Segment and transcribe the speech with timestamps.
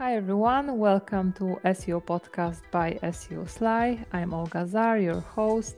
[0.00, 4.02] Hi everyone, welcome to SEO Podcast by SEOSLY.
[4.14, 5.76] I'm Olga Zarr, your host,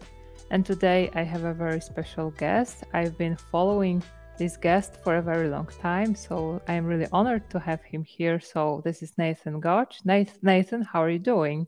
[0.53, 2.85] and today I have a very special guest.
[2.93, 4.01] I've been following
[4.39, 8.39] this guest for a very long time, so I'm really honored to have him here.
[8.39, 9.99] So this is Nathan Gotch.
[10.05, 11.67] Nathan, how are you doing?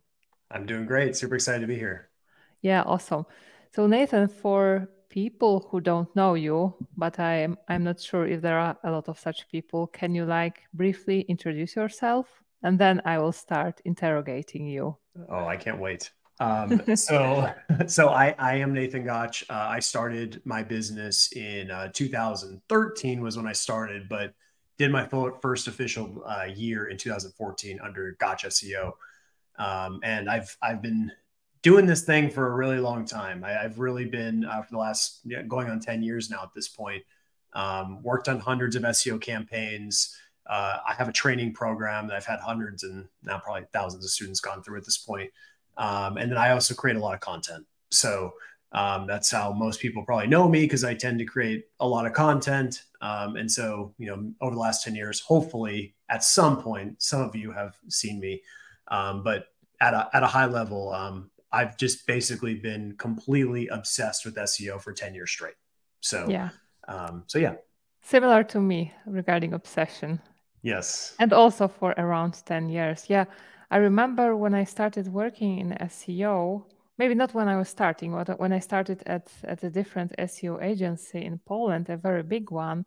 [0.48, 1.16] I'm doing great.
[1.16, 2.08] Super excited to be here.
[2.62, 3.26] Yeah, awesome.
[3.74, 8.60] So Nathan, for people who don't know you, but I'm I'm not sure if there
[8.60, 9.88] are a lot of such people.
[9.88, 12.26] Can you like briefly introduce yourself,
[12.64, 14.96] and then I will start interrogating you.
[15.28, 16.10] Oh, I can't wait.
[16.40, 17.52] Um, so,
[17.86, 19.44] so I, I am Nathan Gotch.
[19.48, 24.34] Uh, I started my business in uh, 2013 was when I started, but
[24.78, 25.06] did my
[25.40, 28.92] first official uh, year in 2014 under Gotch SEO.
[29.56, 31.12] Um, and I've I've been
[31.62, 33.44] doing this thing for a really long time.
[33.44, 36.52] I, have really been uh, for the last yeah, going on 10 years now at
[36.54, 37.04] this point.
[37.52, 40.16] Um, worked on hundreds of SEO campaigns.
[40.46, 44.10] Uh, I have a training program that I've had hundreds and now probably thousands of
[44.10, 45.30] students gone through at this point.
[45.76, 47.66] Um, and then I also create a lot of content.
[47.90, 48.34] So
[48.72, 52.06] um, that's how most people probably know me because I tend to create a lot
[52.06, 52.82] of content.
[53.00, 57.22] Um, and so, you know, over the last 10 years, hopefully at some point, some
[57.22, 58.42] of you have seen me.
[58.88, 59.46] Um, but
[59.80, 64.80] at a, at a high level, um, I've just basically been completely obsessed with SEO
[64.80, 65.54] for 10 years straight.
[66.00, 66.50] So, yeah.
[66.88, 67.54] Um, so yeah.
[68.02, 70.20] Similar to me regarding obsession.
[70.64, 71.14] Yes.
[71.20, 73.04] And also for around 10 years.
[73.08, 73.26] Yeah.
[73.70, 76.64] I remember when I started working in SEO,
[76.98, 80.62] maybe not when I was starting, but when I started at, at a different SEO
[80.62, 82.84] agency in Poland, a very big one.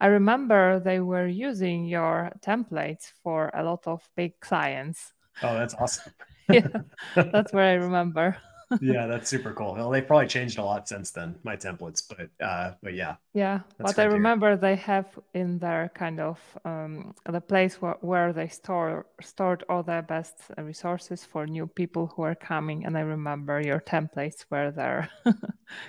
[0.00, 5.12] I remember they were using your templates for a lot of big clients.
[5.42, 6.12] Oh, that's awesome.
[6.52, 6.66] yeah,
[7.14, 8.36] that's where I remember.
[8.80, 9.74] Yeah, that's super cool.
[9.74, 13.16] Well, they've probably changed a lot since then, my templates, but uh, but yeah.
[13.34, 18.32] Yeah, but I remember they have in their kind of um, the place where, where
[18.32, 23.00] they store stored all their best resources for new people who are coming, and I
[23.00, 25.08] remember your templates were there.
[25.24, 25.34] cool.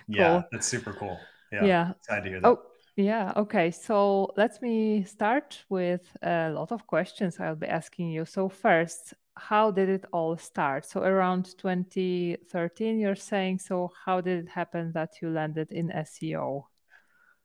[0.08, 1.20] Yeah, that's super cool.
[1.52, 1.92] Yeah, yeah.
[2.00, 2.48] Excited to hear that.
[2.48, 2.60] Oh,
[2.96, 3.34] yeah.
[3.36, 3.72] Okay.
[3.72, 8.26] So let me start with a lot of questions I'll be asking you.
[8.26, 10.86] So first, how did it all start?
[10.86, 13.60] So around 2013, you're saying.
[13.60, 16.66] So how did it happen that you landed in SEO?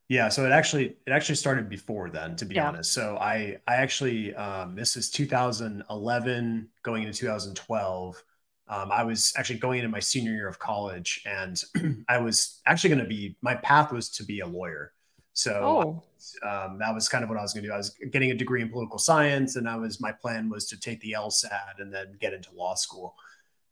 [0.09, 2.69] Yeah, so it actually it actually started before then, to be yeah.
[2.69, 2.93] honest.
[2.93, 8.23] So I I actually um, this is 2011 going into 2012.
[8.67, 11.63] Um, I was actually going into my senior year of college, and
[12.09, 14.93] I was actually going to be my path was to be a lawyer.
[15.35, 16.03] So
[16.43, 16.49] oh.
[16.49, 17.75] um, that was kind of what I was going to do.
[17.75, 20.81] I was getting a degree in political science, and I was my plan was to
[20.81, 23.15] take the LSAT and then get into law school.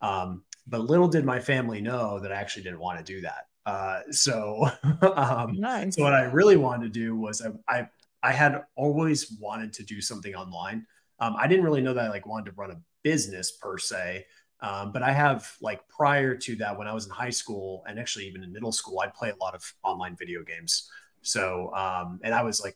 [0.00, 3.46] Um, but little did my family know that I actually didn't want to do that.
[3.64, 4.68] Uh, so,
[5.16, 5.94] um, nice.
[5.94, 7.88] so what I really wanted to do was I, I,
[8.24, 10.84] I had always wanted to do something online.
[11.20, 14.26] Um, I didn't really know that I like wanted to run a business per se.
[14.60, 17.98] Um, but I have like prior to that, when I was in high school and
[17.98, 20.88] actually even in middle school, I'd play a lot of online video games.
[21.22, 22.74] So, um, and I was like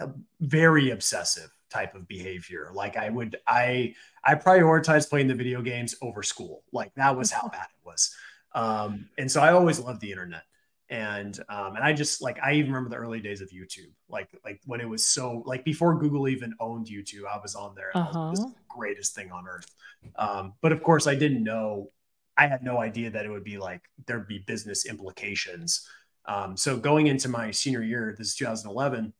[0.00, 0.10] a
[0.40, 2.70] very obsessive type of behavior.
[2.74, 3.94] Like I would, I,
[4.24, 6.64] I prioritized playing the video games over school.
[6.72, 8.14] Like that was how bad it was.
[8.54, 10.42] Um, and so I always loved the internet.
[10.88, 14.28] And, um, and I just like, I even remember the early days of YouTube, like,
[14.44, 17.92] like when it was so like before Google even owned YouTube, I was on there.
[17.94, 18.30] Uh-huh.
[18.30, 19.72] Was the greatest thing on earth.
[20.16, 21.92] Um, but of course I didn't know,
[22.36, 25.86] I had no idea that it would be like, there'd be business implications
[26.30, 29.12] um, so going into my senior year, this is 2011,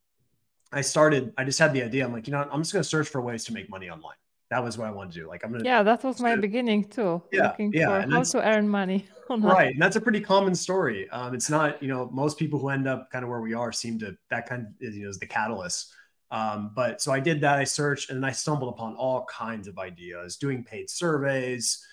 [0.72, 2.04] I started, I just had the idea.
[2.04, 4.14] I'm like, you know, I'm just going to search for ways to make money online.
[4.50, 5.28] That was what I wanted to do.
[5.28, 5.68] Like, I'm going to.
[5.68, 7.20] Yeah, that was my beginning too.
[7.32, 7.48] Yeah.
[7.48, 8.02] Looking yeah.
[8.02, 9.08] For how to earn money.
[9.28, 9.52] Online.
[9.52, 9.72] Right.
[9.72, 11.10] And that's a pretty common story.
[11.10, 13.72] Um, it's not, you know, most people who end up kind of where we are
[13.72, 15.92] seem to, that kind of is, you know, is the catalyst.
[16.30, 17.58] Um, but so I did that.
[17.58, 21.84] I searched and I stumbled upon all kinds of ideas, doing paid surveys,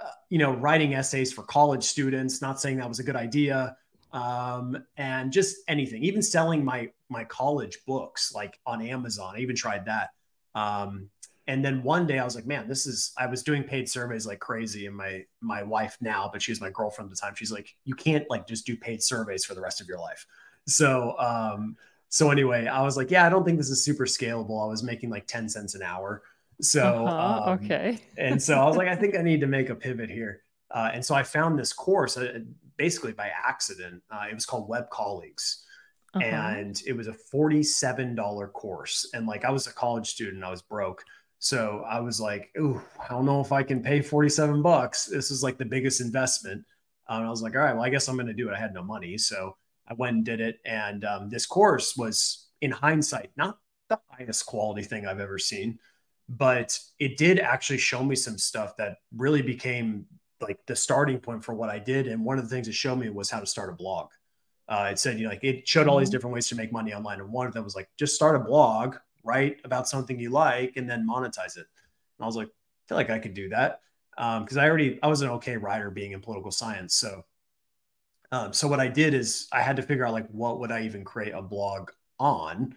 [0.00, 2.42] uh, you know, writing essays for college students.
[2.42, 3.76] Not saying that was a good idea,
[4.12, 9.34] um, and just anything, even selling my my college books like on Amazon.
[9.36, 10.10] I even tried that.
[10.54, 11.10] Um,
[11.46, 13.12] and then one day I was like, man, this is.
[13.16, 16.60] I was doing paid surveys like crazy, and my my wife now, but she was
[16.60, 17.34] my girlfriend at the time.
[17.34, 20.26] She's like, you can't like just do paid surveys for the rest of your life.
[20.66, 21.76] So um,
[22.10, 24.62] so anyway, I was like, yeah, I don't think this is super scalable.
[24.62, 26.22] I was making like ten cents an hour.
[26.60, 29.70] So uh-huh, um, okay, and so I was like, I think I need to make
[29.70, 30.42] a pivot here.
[30.70, 32.40] Uh, and so I found this course uh,
[32.78, 34.02] basically by accident.
[34.10, 35.64] Uh, it was called Web Colleagues.
[36.14, 36.24] Uh-huh.
[36.24, 39.10] And it was a $47 course.
[39.12, 41.04] And like I was a college student, I was broke.
[41.38, 45.04] So I was like, ooh, I don't know if I can pay 47 bucks.
[45.04, 46.64] This is like the biggest investment.
[47.08, 48.54] Um, I was like, all right, well, I guess I'm going to do it.
[48.54, 49.18] I had no money.
[49.18, 50.60] So I went and did it.
[50.64, 53.58] And um, this course was, in hindsight, not
[53.88, 55.78] the highest quality thing I've ever seen.
[56.28, 60.06] but it did actually show me some stuff that really became
[60.40, 62.06] like the starting point for what I did.
[62.06, 64.10] And one of the things it showed me was how to start a blog.
[64.68, 66.16] Uh, it said, you know, like it showed all these mm-hmm.
[66.16, 67.20] different ways to make money online.
[67.20, 70.76] And one of them was like, just start a blog, write about something you like,
[70.76, 71.66] and then monetize it.
[71.66, 73.80] And I was like, I feel like I could do that.
[74.18, 76.94] Um, cause I already, I was an okay writer being in political science.
[76.94, 77.24] So,
[78.30, 80.82] um, so what I did is I had to figure out like, what would I
[80.82, 82.74] even create a blog on?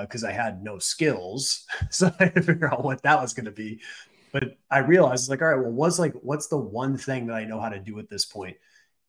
[0.00, 1.66] because uh, I had no skills.
[1.90, 3.80] So I had to figure out what that was going to be.
[4.32, 7.44] But I realized, like, all right, well, what's like, what's the one thing that I
[7.44, 8.56] know how to do at this point?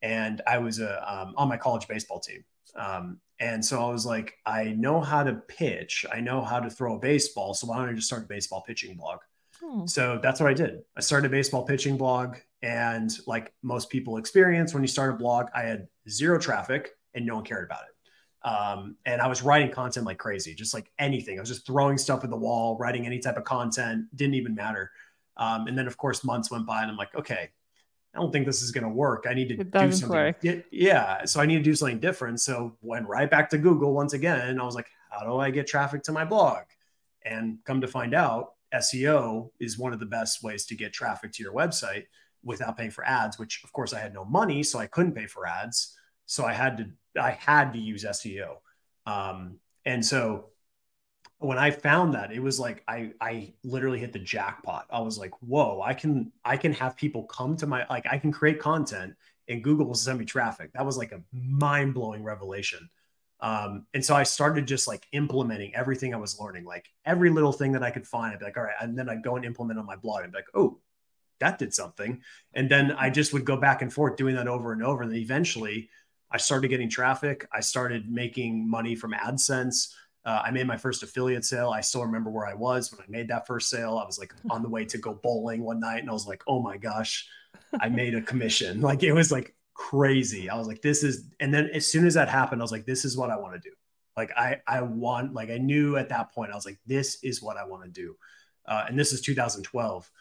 [0.01, 2.43] And I was uh, um, on my college baseball team.
[2.75, 6.69] Um, and so I was like, I know how to pitch, I know how to
[6.69, 7.53] throw a baseball.
[7.53, 9.19] So why don't I just start a baseball pitching blog?
[9.59, 9.85] Hmm.
[9.87, 10.81] So that's what I did.
[10.95, 12.37] I started a baseball pitching blog.
[12.61, 17.25] And like most people experience when you start a blog, I had zero traffic and
[17.25, 18.47] no one cared about it.
[18.47, 21.37] Um, and I was writing content like crazy, just like anything.
[21.37, 24.55] I was just throwing stuff at the wall, writing any type of content, didn't even
[24.55, 24.91] matter.
[25.41, 27.49] Um, and then, of course, months went by, and I'm like, okay,
[28.13, 29.25] I don't think this is going to work.
[29.27, 30.09] I need to do something.
[30.09, 30.43] Work.
[30.71, 32.39] Yeah, so I need to do something different.
[32.39, 34.59] So went right back to Google once again.
[34.59, 36.59] I was like, how do I get traffic to my blog?
[37.25, 41.31] And come to find out, SEO is one of the best ways to get traffic
[41.33, 42.05] to your website
[42.43, 43.39] without paying for ads.
[43.39, 45.97] Which, of course, I had no money, so I couldn't pay for ads.
[46.27, 48.57] So I had to I had to use SEO.
[49.07, 50.50] Um, and so
[51.41, 54.85] when I found that, it was like I I literally hit the jackpot.
[54.91, 58.17] I was like, whoa, I can I can have people come to my like I
[58.17, 59.15] can create content
[59.47, 60.71] and Google will send me traffic.
[60.73, 62.89] That was like a mind-blowing revelation.
[63.41, 67.51] Um, and so I started just like implementing everything I was learning, like every little
[67.51, 68.33] thing that I could find.
[68.33, 70.31] I'd be like, all right, and then I'd go and implement on my blog and
[70.31, 70.79] be like, oh,
[71.39, 72.21] that did something.
[72.53, 75.01] And then I just would go back and forth doing that over and over.
[75.01, 75.89] And then eventually
[76.29, 77.47] I started getting traffic.
[77.51, 79.91] I started making money from AdSense.
[80.23, 81.71] Uh, I made my first affiliate sale.
[81.71, 83.97] I still remember where I was when I made that first sale.
[83.97, 86.43] I was like on the way to go bowling one night, and I was like,
[86.47, 87.27] "Oh my gosh,
[87.79, 90.49] I made a commission!" Like it was like crazy.
[90.49, 92.85] I was like, "This is," and then as soon as that happened, I was like,
[92.85, 93.75] "This is what I want to do."
[94.15, 97.41] Like I, I want, like I knew at that point, I was like, "This is
[97.41, 98.15] what I want to do,"
[98.67, 100.11] uh, and this is 2012,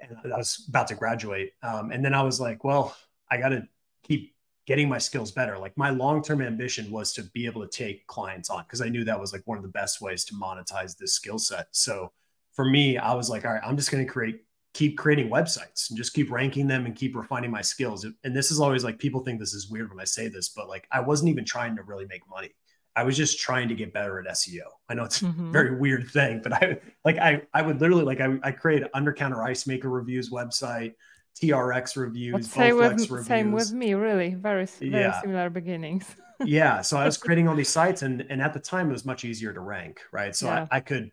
[0.00, 2.94] and I was about to graduate, um, and then I was like, "Well,
[3.30, 3.66] I got to
[4.04, 4.34] keep
[4.68, 5.58] getting my skills better.
[5.58, 9.02] Like my long-term ambition was to be able to take clients on because I knew
[9.04, 11.68] that was like one of the best ways to monetize this skill set.
[11.72, 12.12] So
[12.52, 14.42] for me, I was like, all right, I'm just going to create
[14.74, 18.04] keep creating websites and just keep ranking them and keep refining my skills.
[18.24, 20.68] And this is always like people think this is weird when I say this, but
[20.68, 22.50] like I wasn't even trying to really make money.
[22.94, 24.66] I was just trying to get better at SEO.
[24.90, 25.48] I know it's mm-hmm.
[25.48, 28.82] a very weird thing, but I like I I would literally like I I create
[28.92, 30.92] under counter ice maker reviews website.
[31.40, 33.26] TRX reviews, same with, reviews.
[33.26, 34.34] Same with me, really.
[34.34, 35.20] Very, very yeah.
[35.20, 36.04] similar beginnings.
[36.44, 36.80] yeah.
[36.82, 39.24] So I was creating all these sites and, and at the time it was much
[39.24, 40.34] easier to rank, right?
[40.34, 40.66] So yeah.
[40.70, 41.10] I, I could,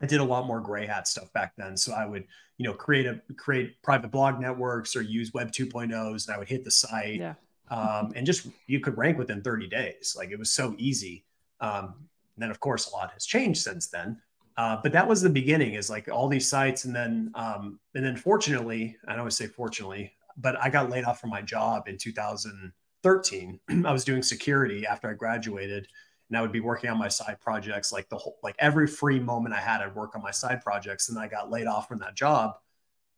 [0.00, 1.76] I did a lot more gray hat stuff back then.
[1.76, 2.24] So I would,
[2.58, 6.48] you know, create a, create private blog networks or use web 2.0s and I would
[6.48, 7.20] hit the site.
[7.20, 7.34] Yeah.
[7.70, 10.14] um, and just, you could rank within 30 days.
[10.16, 11.24] Like it was so easy.
[11.60, 11.94] Um,
[12.36, 14.20] and then of course a lot has changed since then.
[14.56, 16.84] Uh, but that was the beginning is like all these sites.
[16.84, 21.04] And then, um, and then fortunately, I don't always say fortunately, but I got laid
[21.04, 23.60] off from my job in 2013.
[23.84, 25.88] I was doing security after I graduated
[26.28, 29.20] and I would be working on my side projects like the whole, like every free
[29.20, 31.08] moment I had, I'd work on my side projects.
[31.08, 32.54] And I got laid off from that job.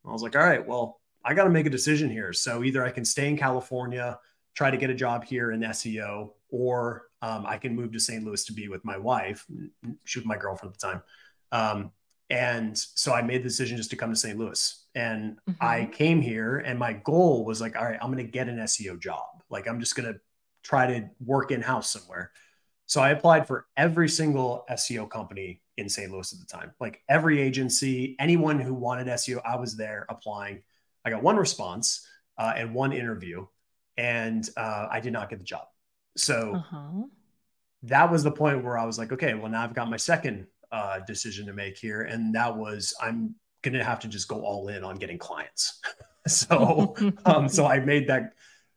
[0.05, 2.33] I was like, all right, well, I got to make a decision here.
[2.33, 4.19] So either I can stay in California,
[4.55, 8.23] try to get a job here in SEO, or um, I can move to St.
[8.23, 9.45] Louis to be with my wife.
[10.05, 11.01] She was my girlfriend at the time.
[11.51, 11.91] Um,
[12.29, 14.37] and so I made the decision just to come to St.
[14.37, 14.85] Louis.
[14.95, 15.51] And mm-hmm.
[15.59, 18.57] I came here, and my goal was like, all right, I'm going to get an
[18.57, 19.43] SEO job.
[19.49, 20.19] Like, I'm just going to
[20.63, 22.31] try to work in house somewhere.
[22.85, 26.11] So I applied for every single SEO company in St.
[26.11, 30.63] Louis at the time, like every agency, anyone who wanted SEO, I was there applying.
[31.05, 32.05] I got one response
[32.37, 33.45] uh, and one interview,
[33.95, 35.67] and uh, I did not get the job.
[36.17, 37.03] So uh-huh.
[37.83, 40.47] that was the point where I was like, okay, well, now I've got my second
[40.71, 44.41] uh, decision to make here, and that was I'm going to have to just go
[44.41, 45.81] all in on getting clients.
[46.27, 46.95] so,
[47.25, 48.33] um, so I made that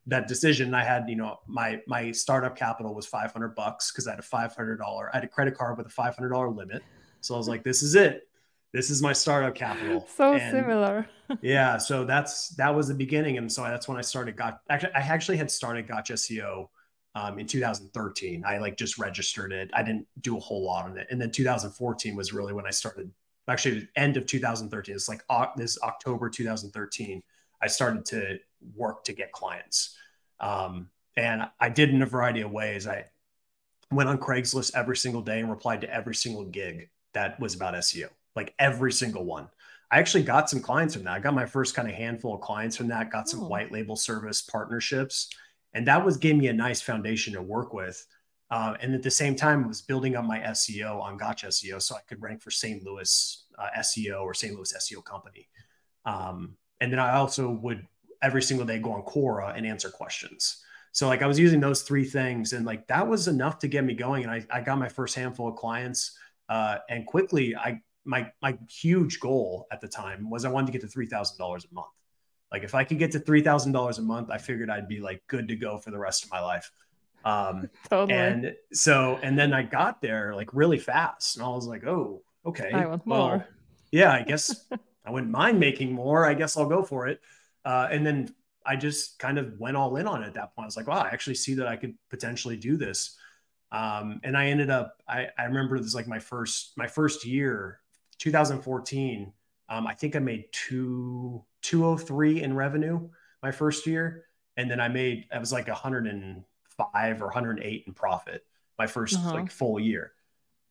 [0.07, 0.73] that decision.
[0.73, 4.23] I had, you know, my my startup capital was 500 bucks because I had a
[4.23, 5.09] 500 dollar.
[5.13, 6.83] I had a credit card with a 500 dollar limit.
[7.21, 8.27] So I was like, this is it.
[8.73, 10.07] This is my startup capital.
[10.15, 11.07] So and similar.
[11.41, 11.77] yeah.
[11.77, 14.35] So that's that was the beginning, and so that's when I started.
[14.35, 16.67] Got actually, I actually had started Gotch SEO
[17.15, 18.43] um, in 2013.
[18.45, 19.69] I like just registered it.
[19.73, 21.07] I didn't do a whole lot on it.
[21.09, 23.11] And then 2014 was really when I started.
[23.47, 24.95] Actually, end of 2013.
[24.95, 27.21] It's like uh, this October 2013.
[27.61, 28.39] I started to
[28.75, 29.97] work to get clients,
[30.39, 32.87] um, and I did in a variety of ways.
[32.87, 33.05] I
[33.91, 37.75] went on Craigslist every single day and replied to every single gig that was about
[37.75, 38.09] SEO.
[38.35, 39.47] like every single one.
[39.91, 41.13] I actually got some clients from that.
[41.13, 43.47] I got my first kind of handful of clients from that, got some oh.
[43.47, 45.29] white label service partnerships.
[45.73, 48.05] And that was gave me a nice foundation to work with.
[48.51, 51.81] Uh, and at the same time, I was building up my SEO on Gotch SEO
[51.81, 52.83] so I could rank for St.
[52.83, 54.53] Louis uh, SEO or St.
[54.53, 55.49] Louis SEO company.
[56.05, 57.87] Um, and then I also would
[58.21, 60.63] every single day go on Quora and answer questions.
[60.91, 63.83] So like I was using those three things and like that was enough to get
[63.83, 64.23] me going.
[64.23, 66.17] And I, I got my first handful of clients.
[66.47, 70.71] Uh, and quickly I my my huge goal at the time was I wanted to
[70.73, 71.87] get to three thousand dollars a month.
[72.53, 74.99] Like if I could get to three thousand dollars a month, I figured I'd be
[74.99, 76.71] like good to go for the rest of my life.
[77.25, 78.17] Um, totally.
[78.17, 82.21] And so, and then I got there like really fast, and I was like, oh,
[82.45, 82.69] okay.
[82.71, 83.47] I want well, more.
[83.91, 84.67] Yeah, I guess
[85.03, 86.27] I wouldn't mind making more.
[86.27, 87.19] I guess I'll go for it.
[87.65, 88.33] Uh, and then
[88.65, 90.65] I just kind of went all in on it at that point.
[90.65, 93.17] I was like, wow, I actually see that I could potentially do this.
[93.71, 97.79] Um, and I ended up, I, I remember this like my first, my first year,
[98.19, 99.33] 2014.
[99.73, 103.09] Um, I think I made two, 203 in revenue
[103.41, 104.25] my first year.
[104.55, 108.45] And then I made, I was like 105 or 108 in profit
[108.77, 109.33] my 1st uh-huh.
[109.33, 110.13] like full year.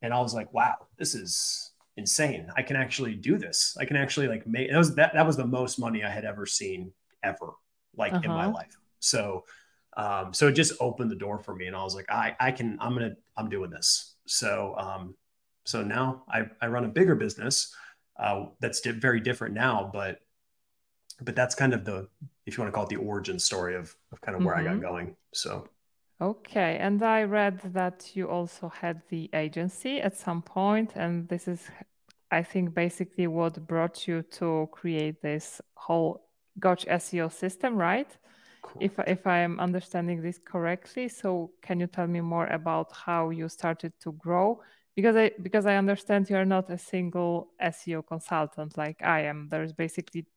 [0.01, 2.49] And I was like, wow, this is insane.
[2.55, 3.75] I can actually do this.
[3.79, 6.23] I can actually like make, that was, that, that was the most money I had
[6.23, 6.93] ever seen
[7.23, 7.53] ever
[7.97, 8.21] like uh-huh.
[8.23, 8.53] in my uh-huh.
[8.53, 8.77] life.
[8.99, 9.43] So,
[9.97, 12.51] um, so it just opened the door for me, and I was like, I, I
[12.51, 14.15] can, I'm gonna, I'm doing this.
[14.25, 15.15] So, um,
[15.65, 17.75] so now I, I run a bigger business
[18.17, 20.19] uh, that's very different now, but,
[21.21, 22.07] but that's kind of the,
[22.45, 24.67] if you want to call it the origin story of, of kind of where mm-hmm.
[24.67, 24.81] I got mm-hmm.
[24.81, 25.15] going.
[25.33, 25.67] So.
[26.21, 31.47] Okay, and I read that you also had the agency at some point, and this
[31.47, 31.69] is,
[32.31, 36.23] I think, basically what brought you to create this whole
[36.59, 38.07] Gotch SEO system, right?
[38.61, 38.83] Cool.
[38.83, 43.49] If if I'm understanding this correctly, so can you tell me more about how you
[43.49, 44.61] started to grow?
[44.95, 49.47] Because I because I understand you're not a single SEO consultant like I am.
[49.49, 50.27] There's basically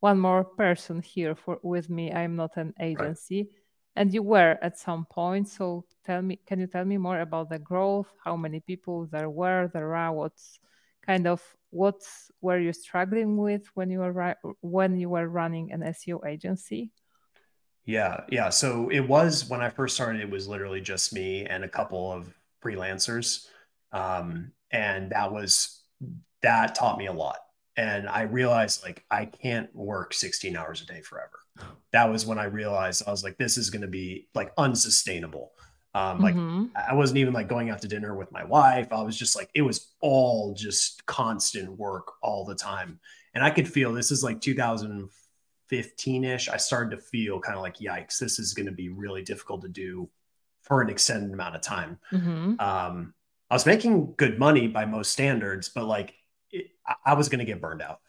[0.00, 2.12] one more person here for with me.
[2.12, 3.42] I'm not an agency.
[3.42, 3.60] Right.
[3.96, 5.48] And you were at some point.
[5.48, 8.12] So tell me, can you tell me more about the growth?
[8.24, 10.58] How many people there were, there are, what's
[11.06, 12.00] kind of what
[12.40, 16.90] were you struggling with when you were when you were running an SEO agency?
[17.84, 18.48] Yeah, yeah.
[18.48, 20.22] So it was when I first started.
[20.22, 23.48] It was literally just me and a couple of freelancers,
[23.94, 25.82] um, and that was
[26.42, 27.38] that taught me a lot.
[27.76, 31.30] And I realized like I can't work 16 hours a day forever.
[31.92, 35.52] That was when I realized I was like, this is going to be like unsustainable.
[35.94, 36.66] Um, like mm-hmm.
[36.76, 38.92] I wasn't even like going out to dinner with my wife.
[38.92, 42.98] I was just like, it was all just constant work all the time.
[43.34, 46.48] And I could feel this is like 2015 ish.
[46.48, 49.62] I started to feel kind of like, yikes, this is going to be really difficult
[49.62, 50.10] to do
[50.62, 51.98] for an extended amount of time.
[52.12, 52.54] Mm-hmm.
[52.58, 53.14] Um,
[53.54, 56.12] I was making good money by most standards, but like
[56.50, 56.72] it,
[57.06, 58.00] I was going to get burned out.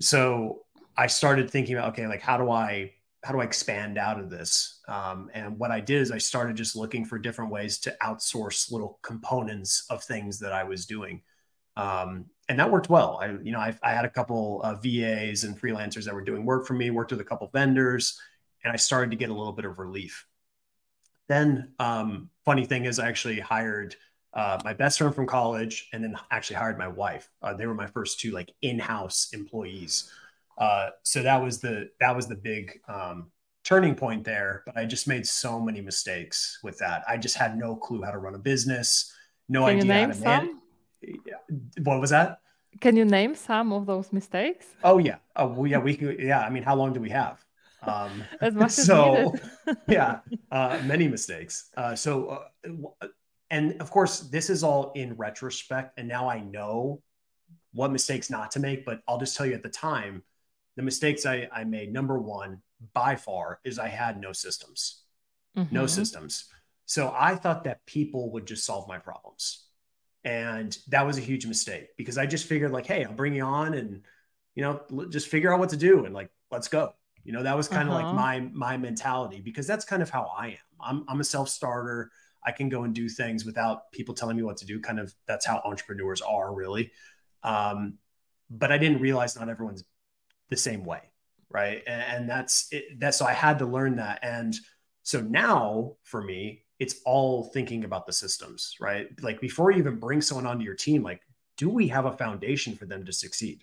[0.00, 0.62] So
[0.96, 4.30] I started thinking about, okay, like how do I how do I expand out of
[4.30, 4.80] this?
[4.88, 8.72] Um, and what I did is I started just looking for different ways to outsource
[8.72, 11.20] little components of things that I was doing.
[11.76, 13.18] Um, and that worked well.
[13.20, 16.46] I, you know, I, I had a couple of VAs and freelancers that were doing
[16.46, 18.18] work for me, worked with a couple vendors,
[18.64, 20.24] and I started to get a little bit of relief.
[21.28, 23.94] Then, um, funny thing is, I actually hired
[24.36, 27.30] uh, my best friend from college, and then actually hired my wife.
[27.42, 30.12] Uh, they were my first two like in-house employees.
[30.58, 33.32] Uh, so that was the that was the big um,
[33.64, 34.62] turning point there.
[34.66, 37.02] But I just made so many mistakes with that.
[37.08, 39.12] I just had no clue how to run a business,
[39.48, 40.50] no Can idea how to manage.
[41.82, 42.40] What was that?
[42.80, 44.66] Can you name some of those mistakes?
[44.84, 45.16] Oh yeah.
[45.34, 45.78] Oh well, yeah.
[45.78, 46.16] We can.
[46.20, 46.40] Yeah.
[46.40, 47.42] I mean, how long do we have?
[47.82, 49.34] Um, as much so,
[49.66, 51.70] as yeah, uh, many mistakes.
[51.76, 53.06] Uh, so, uh,
[53.50, 57.02] and of course, this is all in retrospect, and now I know
[57.72, 58.84] what mistakes not to make.
[58.84, 60.22] But I'll just tell you at the time,
[60.76, 62.62] the mistakes I, I made, number one,
[62.92, 65.02] by far, is I had no systems.
[65.56, 65.74] Mm-hmm.
[65.74, 66.46] No systems.
[66.84, 69.64] So I thought that people would just solve my problems.
[70.24, 73.44] And that was a huge mistake because I just figured, like, hey, I'll bring you
[73.44, 74.02] on and,
[74.54, 76.94] you know, just figure out what to do and like, let's go.
[77.24, 78.06] You know, that was kind of uh-huh.
[78.06, 80.56] like my my mentality because that's kind of how I am.
[80.80, 82.10] I'm I'm a self-starter.
[82.46, 84.80] I can go and do things without people telling me what to do.
[84.80, 86.92] Kind of that's how entrepreneurs are, really.
[87.42, 87.98] Um,
[88.48, 89.84] but I didn't realize not everyone's
[90.48, 91.00] the same way
[91.50, 94.54] right and, and that's it, that's so i had to learn that and
[95.02, 99.96] so now for me it's all thinking about the systems right like before you even
[99.98, 101.20] bring someone onto your team like
[101.56, 103.62] do we have a foundation for them to succeed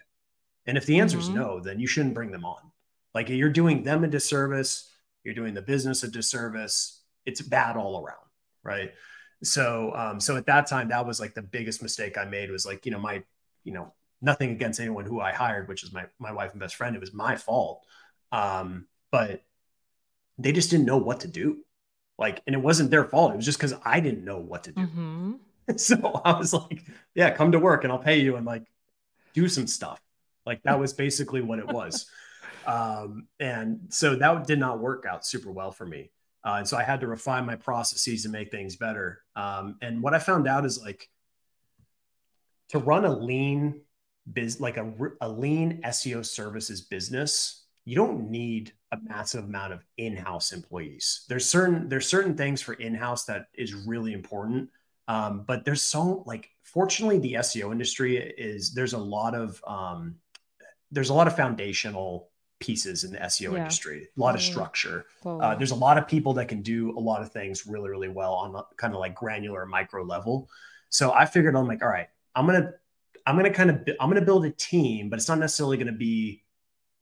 [0.65, 1.39] and if the answer is mm-hmm.
[1.39, 2.71] no then you shouldn't bring them on
[3.13, 4.89] like you're doing them a disservice
[5.23, 8.17] you're doing the business a disservice it's bad all around
[8.63, 8.93] right
[9.43, 12.65] so um so at that time that was like the biggest mistake i made was
[12.65, 13.21] like you know my
[13.63, 13.93] you know
[14.23, 16.95] nothing against anyone who I hired, which is my my wife and best friend.
[16.95, 17.85] It was my fault.
[18.31, 19.43] Um, but
[20.39, 21.59] they just didn't know what to do.
[22.17, 23.33] Like, and it wasn't their fault.
[23.33, 24.81] It was just because I didn't know what to do.
[24.81, 25.33] Mm-hmm.
[25.77, 26.83] So I was like,
[27.15, 28.65] yeah, come to work and I'll pay you and like
[29.33, 29.97] do some stuff.
[30.45, 32.05] Like that was basically what it was.
[32.65, 36.11] Um, and so that did not work out super well for me.
[36.45, 39.23] Uh, and so I had to refine my processes to make things better.
[39.35, 41.09] Um, and what I found out is like
[42.69, 43.81] to run a lean
[44.31, 49.83] biz, like a, a lean SEO services business, you don't need a massive amount of
[49.97, 51.25] in-house employees.
[51.27, 54.69] There's certain there's certain things for in-house that is really important.
[55.07, 60.15] Um, but there's so like fortunately the SEO industry is there's a lot of um,
[60.91, 62.29] there's a lot of foundational
[62.63, 63.57] pieces in the SEO yeah.
[63.59, 65.05] industry, a lot of structure.
[65.25, 68.07] Uh, there's a lot of people that can do a lot of things really, really
[68.07, 70.49] well on the kind of like granular micro level.
[70.89, 72.71] So I figured I'm like, all right, I'm gonna,
[73.27, 76.43] I'm gonna kind of, I'm gonna build a team, but it's not necessarily gonna be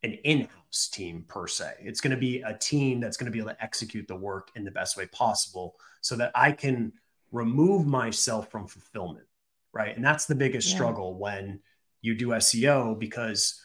[0.01, 1.73] an in-house team per se.
[1.79, 4.71] It's gonna be a team that's gonna be able to execute the work in the
[4.71, 6.91] best way possible, so that I can
[7.31, 9.27] remove myself from fulfillment,
[9.73, 9.95] right?
[9.95, 10.75] And that's the biggest yeah.
[10.75, 11.59] struggle when
[12.01, 13.61] you do SEO because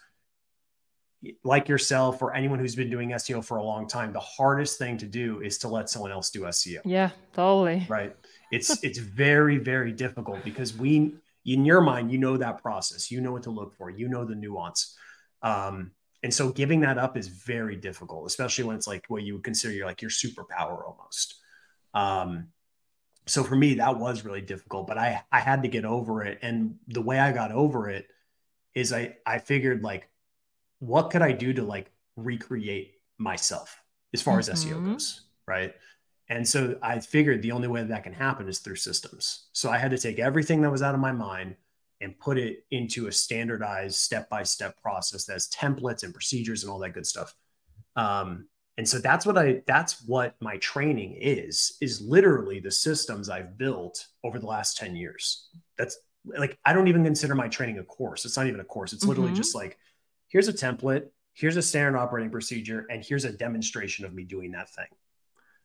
[1.44, 4.98] like yourself or anyone who's been doing SEO for a long time, the hardest thing
[4.98, 6.80] to do is to let someone else do SEO.
[6.84, 7.86] Yeah, totally.
[7.88, 8.14] Right.
[8.50, 11.14] It's it's very very difficult because we
[11.44, 14.24] in your mind you know that process, you know what to look for, you know
[14.24, 14.96] the nuance.
[15.42, 15.92] Um,
[16.22, 19.44] and so giving that up is very difficult, especially when it's like what you would
[19.44, 21.36] consider your like your superpower almost.
[21.94, 22.48] Um,
[23.26, 26.38] so for me that was really difficult, but I I had to get over it,
[26.42, 28.06] and the way I got over it
[28.74, 30.08] is I I figured like
[30.78, 33.80] what could I do to like recreate myself
[34.12, 34.52] as far mm-hmm.
[34.52, 35.74] as SEO goes, right?
[36.28, 39.48] And so I figured the only way that, that can happen is through systems.
[39.52, 41.56] So I had to take everything that was out of my mind
[42.00, 46.78] and put it into a standardized step-by-step process that has templates and procedures and all
[46.80, 47.34] that good stuff.
[47.94, 53.30] Um, and so that's what I that's what my training is is literally the systems
[53.30, 55.48] I've built over the last 10 years.
[55.78, 58.26] That's like I don't even consider my training a course.
[58.26, 58.92] It's not even a course.
[58.92, 59.36] It's literally mm-hmm.
[59.36, 59.78] just like
[60.28, 64.52] here's a template, here's a standard operating procedure, and here's a demonstration of me doing
[64.52, 64.88] that thing.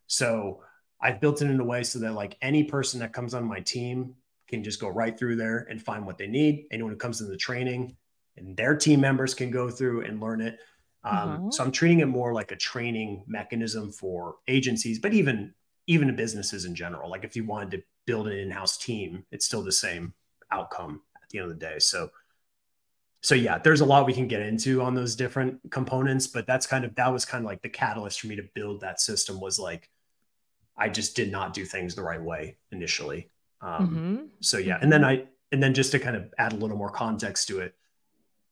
[0.07, 0.61] So
[1.01, 3.59] I've built it in a way so that like any person that comes on my
[3.59, 4.15] team
[4.47, 6.65] can just go right through there and find what they need.
[6.71, 7.95] Anyone who comes into the training
[8.37, 10.59] and their team members can go through and learn it.
[11.03, 11.51] Um, mm-hmm.
[11.51, 15.53] So I'm treating it more like a training mechanism for agencies, but even
[15.87, 17.09] even businesses in general.
[17.09, 20.13] Like if you wanted to build an in-house team, it's still the same
[20.51, 21.79] outcome at the end of the day.
[21.79, 22.09] So
[23.21, 26.65] so yeah, there's a lot we can get into on those different components, but that's
[26.65, 29.39] kind of that was kind of like the catalyst for me to build that system
[29.39, 29.89] was like
[30.75, 33.29] I just did not do things the right way initially.
[33.61, 34.25] Um, mm-hmm.
[34.39, 36.89] So yeah, and then I and then just to kind of add a little more
[36.89, 37.75] context to it,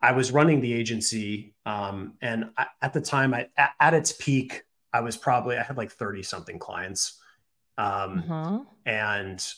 [0.01, 4.12] I was running the agency, um, and I, at the time, I, at, at, its
[4.12, 7.19] peak, I was probably I had like thirty something clients,
[7.79, 8.60] um, uh-huh.
[8.86, 9.53] and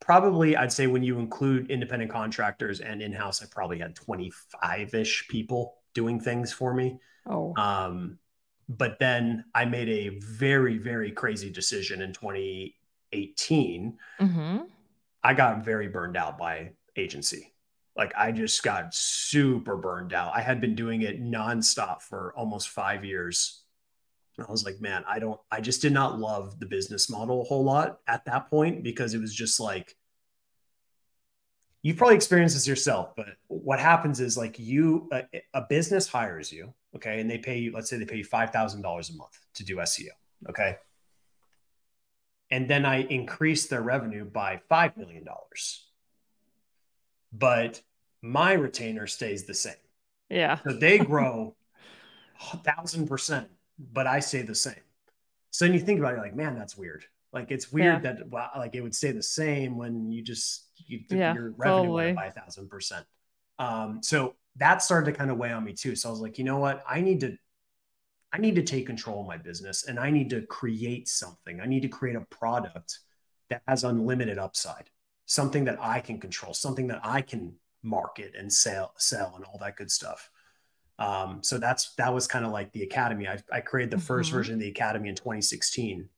[0.00, 5.74] probably I'd say when you include independent contractors and in-house, I probably had 25-ish people
[5.94, 6.98] doing things for me.
[7.26, 7.54] Oh.
[7.56, 8.18] Um,
[8.68, 13.98] but then I made a very, very crazy decision in 2018.
[14.20, 14.58] Mm-hmm.
[15.22, 17.52] I got very burned out by agency.
[17.96, 20.32] Like I just got super burned out.
[20.34, 23.62] I had been doing it nonstop for almost five years.
[24.46, 27.44] I was like, man, I don't, I just did not love the business model a
[27.44, 29.96] whole lot at that point because it was just like,
[31.82, 35.24] you've probably experienced this yourself, but what happens is like you, a,
[35.54, 38.82] a business hires you, okay, and they pay you, let's say they pay you $5,000
[38.82, 40.08] a month to do SEO,
[40.48, 40.76] okay?
[42.50, 45.24] And then I increase their revenue by $5 million.
[47.32, 47.80] But
[48.22, 49.74] my retainer stays the same.
[50.30, 50.58] Yeah.
[50.66, 51.54] So they grow
[52.52, 54.74] a thousand percent but I say the same.
[55.50, 57.04] So then you think about it, like, man, that's weird.
[57.32, 58.12] Like it's weird yeah.
[58.14, 61.82] that well, like it would stay the same when you just you, yeah, your revenue
[61.82, 62.04] totally.
[62.06, 63.04] went by a thousand percent.
[63.58, 65.94] Um, so that started to kind of weigh on me too.
[65.94, 66.82] So I was like, you know what?
[66.88, 67.36] I need to
[68.32, 71.60] I need to take control of my business and I need to create something.
[71.60, 72.98] I need to create a product
[73.50, 74.90] that has unlimited upside,
[75.26, 79.58] something that I can control, something that I can market and sell, sell and all
[79.60, 80.30] that good stuff.
[80.98, 83.28] Um, so that's that was kind of like the academy.
[83.28, 84.06] I, I created the mm-hmm.
[84.06, 86.08] first version of the academy in 2016.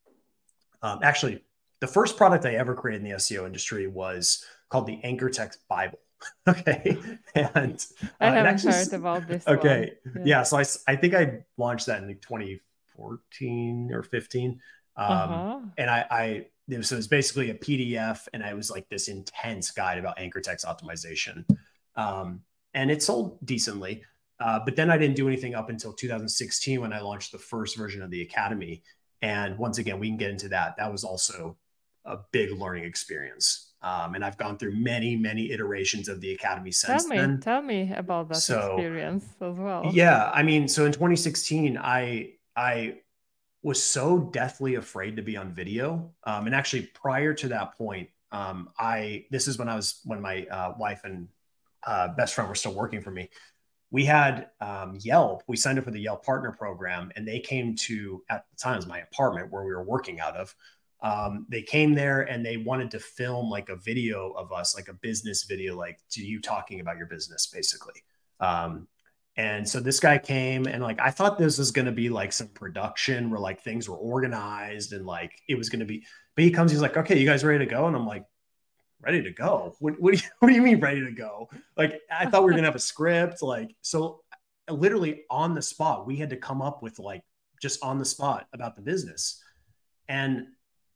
[0.82, 1.44] Um, actually,
[1.80, 5.60] the first product I ever created in the SEO industry was called the Anchor Text
[5.68, 5.98] Bible.
[6.48, 6.98] okay,
[7.34, 9.44] and uh, I haven't actually, heard about this.
[9.48, 10.22] Okay, yeah.
[10.24, 10.42] yeah.
[10.42, 14.60] so I I think I launched that in 2014 or 15,
[14.96, 15.60] um, uh-huh.
[15.76, 18.88] and I I it was, so it was basically a PDF, and I was like
[18.88, 21.44] this intense guide about anchor text optimization.
[21.96, 22.42] Um,
[22.74, 24.04] and it sold decently.
[24.40, 27.76] Uh, but then I didn't do anything up until 2016 when I launched the first
[27.76, 28.82] version of the Academy.
[29.22, 30.76] And once again, we can get into that.
[30.78, 31.58] That was also
[32.06, 33.72] a big learning experience.
[33.82, 37.40] Um, and I've gone through many, many iterations of the Academy since tell me, then.
[37.40, 39.90] Tell me about that so, experience as well.
[39.92, 42.98] Yeah, I mean, so in 2016, I I
[43.62, 46.12] was so deathly afraid to be on video.
[46.24, 50.20] Um, and actually, prior to that point, um, I this is when I was when
[50.20, 51.28] my uh, wife and
[51.86, 53.30] uh, best friend were still working for me.
[53.90, 55.42] We had um, Yelp.
[55.48, 58.74] We signed up for the Yelp Partner Program, and they came to at the time
[58.74, 60.54] it was my apartment where we were working out of.
[61.02, 64.88] Um, they came there and they wanted to film like a video of us, like
[64.88, 68.02] a business video, like to you talking about your business, basically.
[68.38, 68.86] Um,
[69.36, 72.48] and so this guy came and like I thought this was gonna be like some
[72.48, 76.04] production where like things were organized and like it was gonna be.
[76.34, 78.24] But he comes, he's like, "Okay, you guys ready to go?" And I'm like,
[79.00, 79.74] "Ready to go?
[79.78, 82.46] What, what, do, you, what do you mean ready to go?" Like I thought we
[82.46, 83.42] were gonna have a script.
[83.42, 84.22] Like so,
[84.68, 87.22] uh, literally on the spot, we had to come up with like
[87.60, 89.42] just on the spot about the business.
[90.08, 90.48] And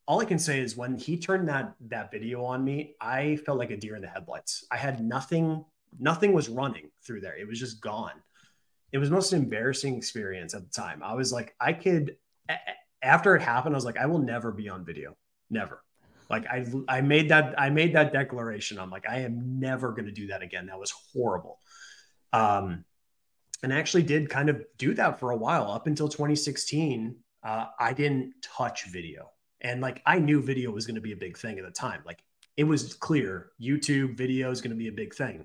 [0.06, 3.58] all I can say is when he turned that that video on me, I felt
[3.58, 4.64] like a deer in the headlights.
[4.70, 5.64] I had nothing,
[5.98, 7.36] nothing was running through there.
[7.36, 8.12] It was just gone
[8.94, 11.02] it was most embarrassing experience at the time.
[11.02, 12.14] I was like, I could,
[13.02, 15.16] after it happened, I was like, I will never be on video,
[15.50, 15.82] never.
[16.34, 18.80] Like I, I made that, I made that declaration.
[18.80, 20.66] I'm like, I am never going to do that again.
[20.66, 21.60] That was horrible.
[22.32, 22.84] Um,
[23.62, 27.14] and I actually did kind of do that for a while up until 2016.
[27.44, 31.16] Uh, I didn't touch video, and like I knew video was going to be a
[31.16, 32.02] big thing at the time.
[32.04, 32.18] Like
[32.56, 35.44] it was clear YouTube video is going to be a big thing.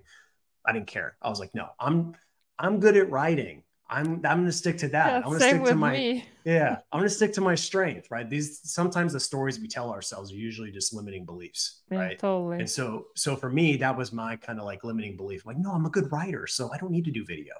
[0.66, 1.18] I didn't care.
[1.22, 2.16] I was like, no, I'm
[2.58, 3.64] I'm good at writing.
[3.90, 5.08] I'm I'm going to stick to that.
[5.08, 6.26] Yeah, I'm going to stick to my me.
[6.46, 6.78] yeah.
[6.92, 8.12] I'm going to stick to my strength.
[8.12, 8.30] Right.
[8.30, 11.82] These sometimes the stories we tell ourselves are usually just limiting beliefs.
[11.92, 12.20] Yeah, right.
[12.20, 12.60] Totally.
[12.60, 15.44] And so so for me that was my kind of like limiting belief.
[15.46, 17.54] I'm like no, I'm a good writer, so I don't need to do video,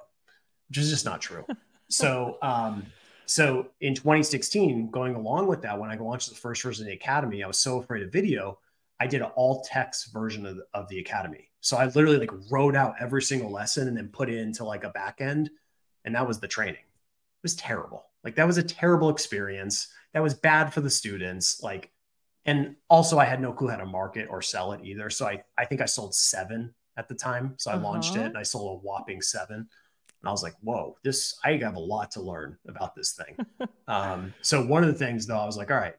[0.68, 1.44] which is just not true.
[1.88, 2.86] so um
[3.26, 6.94] so in 2016, going along with that, when I launched the first version of the
[6.94, 8.58] academy, I was so afraid of video.
[8.98, 11.48] I did an all text version of the, of the academy.
[11.60, 14.82] So I literally like wrote out every single lesson and then put it into like
[14.82, 15.48] a back end.
[16.04, 16.74] And that was the training.
[16.74, 18.06] It was terrible.
[18.24, 19.88] Like that was a terrible experience.
[20.12, 21.62] That was bad for the students.
[21.62, 21.90] Like,
[22.44, 25.10] and also I had no clue how to market or sell it either.
[25.10, 27.54] So I, I think I sold seven at the time.
[27.58, 27.84] So I uh-huh.
[27.84, 29.56] launched it and I sold a whopping seven.
[29.56, 33.68] And I was like, whoa, this, I have a lot to learn about this thing.
[33.88, 35.96] um, so one of the things though, I was like, all right,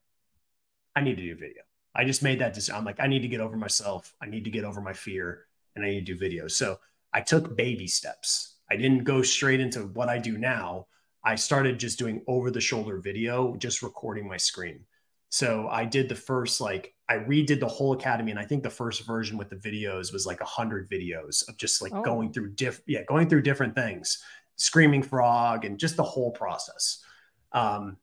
[0.95, 1.63] I need to do video.
[1.95, 2.75] I just made that decision.
[2.75, 4.13] I'm like, I need to get over myself.
[4.21, 6.51] I need to get over my fear and I need to do videos.
[6.51, 6.79] So
[7.13, 8.55] I took baby steps.
[8.71, 10.87] I didn't go straight into what I do now.
[11.25, 14.85] I started just doing over the shoulder video, just recording my screen.
[15.27, 18.31] So I did the first, like, I redid the whole academy.
[18.31, 21.57] And I think the first version with the videos was like a hundred videos of
[21.57, 22.01] just like oh.
[22.01, 24.23] going through different, yeah, going through different things,
[24.55, 27.03] screaming frog and just the whole process.
[27.51, 27.97] Um,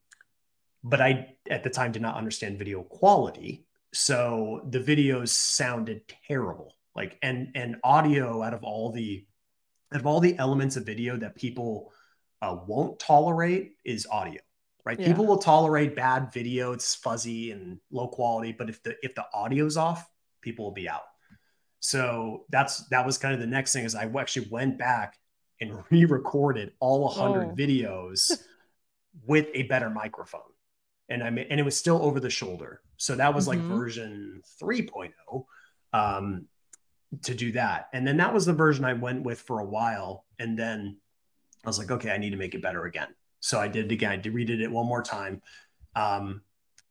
[0.85, 3.65] but I, at the time, did not understand video quality.
[3.95, 6.75] So the videos sounded terrible.
[6.95, 9.25] Like and and audio out of all the
[9.93, 11.93] of all the elements of video that people
[12.43, 14.41] uh, won't tolerate is audio.
[14.85, 14.99] Right?
[14.99, 15.09] Yeah.
[15.09, 16.73] People will tolerate bad video.
[16.73, 20.09] It's fuzzy and low quality, but if the if the audio's off,
[20.41, 21.03] people will be out.
[21.81, 25.19] So that's that was kind of the next thing is I actually went back
[25.61, 27.55] and re-recorded all 100 oh.
[27.55, 28.33] videos
[29.27, 30.41] with a better microphone
[31.09, 32.83] and I mean, and it was still over the shoulder.
[32.97, 33.69] So that was mm-hmm.
[33.69, 35.45] like version 3.0
[35.93, 36.47] um,
[37.23, 37.89] to do that.
[37.93, 40.25] And then that was the version I went with for a while.
[40.39, 40.99] And then
[41.65, 43.09] I was like, okay, I need to make it better again.
[43.41, 44.13] So I did it again.
[44.13, 45.43] I redid it one more time.
[45.95, 46.43] Um,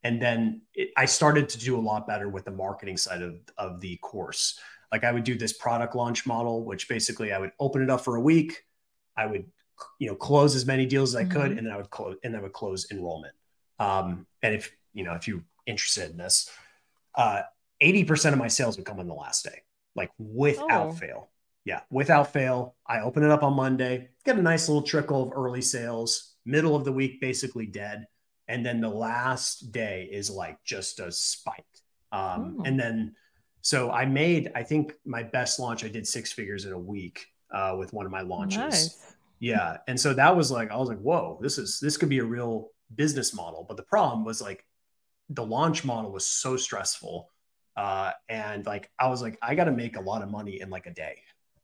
[0.04, 3.36] and then it, I started to do a lot better with the marketing side of,
[3.58, 4.60] of the course.
[4.92, 8.02] Like I would do this product launch model, which basically I would open it up
[8.02, 8.64] for a week.
[9.16, 9.46] I would,
[10.00, 11.58] you know, close as many deals as I could, mm-hmm.
[11.58, 13.34] and then I would close and I would close enrollment.
[13.80, 16.50] Um, and if you know if you're interested in this,
[17.16, 17.42] uh,
[17.82, 19.64] 80% of my sales would come on the last day,
[19.98, 20.92] like without oh.
[20.92, 21.30] fail.
[21.66, 22.76] Yeah, without fail.
[22.88, 26.36] I open it up on Monday, get a nice little trickle of early sales.
[26.46, 28.08] Middle of the week, basically dead,
[28.48, 31.66] and then the last day is like just a spike.
[32.14, 32.64] Um, oh.
[32.64, 33.16] And then,
[33.60, 37.26] so I made, I think my best launch, I did six figures in a week
[37.54, 38.58] uh, with one of my launches.
[38.58, 39.16] Nice.
[39.40, 42.20] Yeah, and so that was like, I was like, whoa, this is this could be
[42.20, 43.66] a real business model.
[43.68, 44.64] But the problem was like
[45.30, 47.30] the launch model was so stressful.
[47.78, 50.70] Uh, and like I was like, I got to make a lot of money in
[50.70, 51.22] like a day.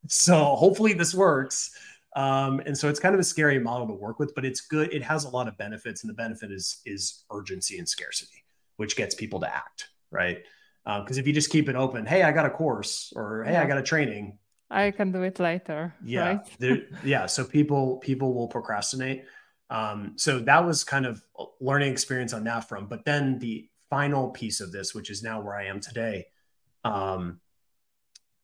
[0.07, 1.75] So hopefully this works.
[2.15, 4.93] Um, and so it's kind of a scary model to work with, but it's good.
[4.93, 8.43] It has a lot of benefits, and the benefit is is urgency and scarcity,
[8.77, 10.43] which gets people to act, right?
[10.85, 13.55] Because um, if you just keep it open, hey, I got a course, or hey.
[13.55, 14.37] I got a training,
[14.73, 15.93] I can do it later.
[16.03, 16.39] Yeah.
[16.59, 16.83] Right?
[17.03, 17.27] yeah.
[17.27, 19.25] So people people will procrastinate.
[19.69, 21.23] Um, so that was kind of
[21.61, 22.89] learning experience on that front.
[22.89, 26.25] But then the final piece of this, which is now where I am today,
[26.83, 27.39] um,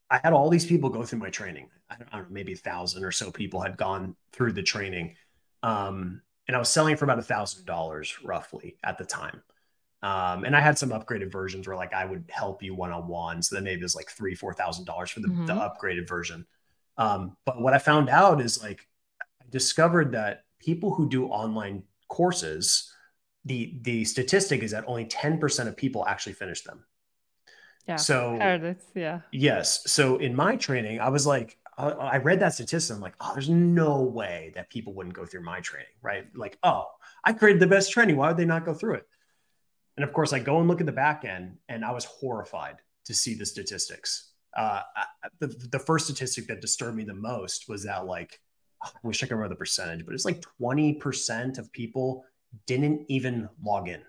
[0.07, 1.69] I had all these people go through my training.
[1.89, 4.61] I don't, I don't know, maybe a thousand or so people had gone through the
[4.61, 5.15] training.
[5.63, 9.41] Um, and I was selling for about a thousand dollars roughly at the time.
[10.03, 13.07] Um, and I had some upgraded versions where like I would help you one on
[13.07, 13.41] one.
[13.41, 15.47] So then maybe it was like three, four thousand dollars for the, mm-hmm.
[15.47, 16.45] the upgraded version.
[16.97, 18.87] Um, but what I found out is like
[19.21, 22.88] I discovered that people who do online courses,
[23.49, 26.85] the the statistic is that only 10% of people actually finish them.
[27.87, 27.95] Yeah.
[27.95, 28.37] So
[28.93, 29.21] yeah.
[29.31, 29.91] Yes.
[29.91, 32.95] So in my training, I was like, I read that statistic.
[32.95, 36.27] I'm like, oh, there's no way that people wouldn't go through my training, right?
[36.35, 36.85] Like, oh,
[37.23, 38.17] I created the best training.
[38.17, 39.07] Why would they not go through it?
[39.95, 42.75] And of course, I go and look at the back end, and I was horrified
[43.05, 44.31] to see the statistics.
[44.55, 44.81] Uh,
[45.39, 48.41] the, the first statistic that disturbed me the most was that, like,
[48.83, 52.25] I wish I could remember the percentage, but it's like 20% of people
[52.65, 54.01] didn't even log in.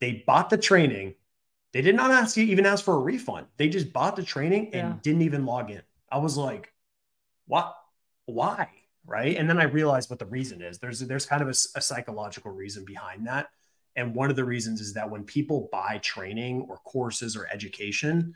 [0.00, 1.14] They bought the training.
[1.72, 3.46] They did not ask you even ask for a refund.
[3.56, 4.94] They just bought the training and yeah.
[5.02, 5.82] didn't even log in.
[6.10, 6.72] I was like,
[7.46, 7.74] what?
[8.26, 8.68] Why?
[9.06, 9.36] Right.
[9.36, 10.78] And then I realized what the reason is.
[10.78, 13.48] There's there's kind of a, a psychological reason behind that.
[13.96, 18.34] And one of the reasons is that when people buy training or courses or education,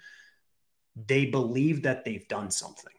[1.07, 2.93] they believe that they've done something.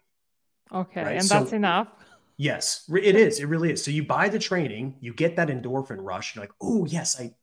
[0.71, 1.03] Okay.
[1.03, 1.15] Right?
[1.15, 1.93] And so, that's enough.
[2.39, 3.41] Yes, it is.
[3.41, 3.83] It really is.
[3.83, 6.35] So you buy the training, you get that endorphin rush.
[6.35, 7.33] You're like, oh yes, I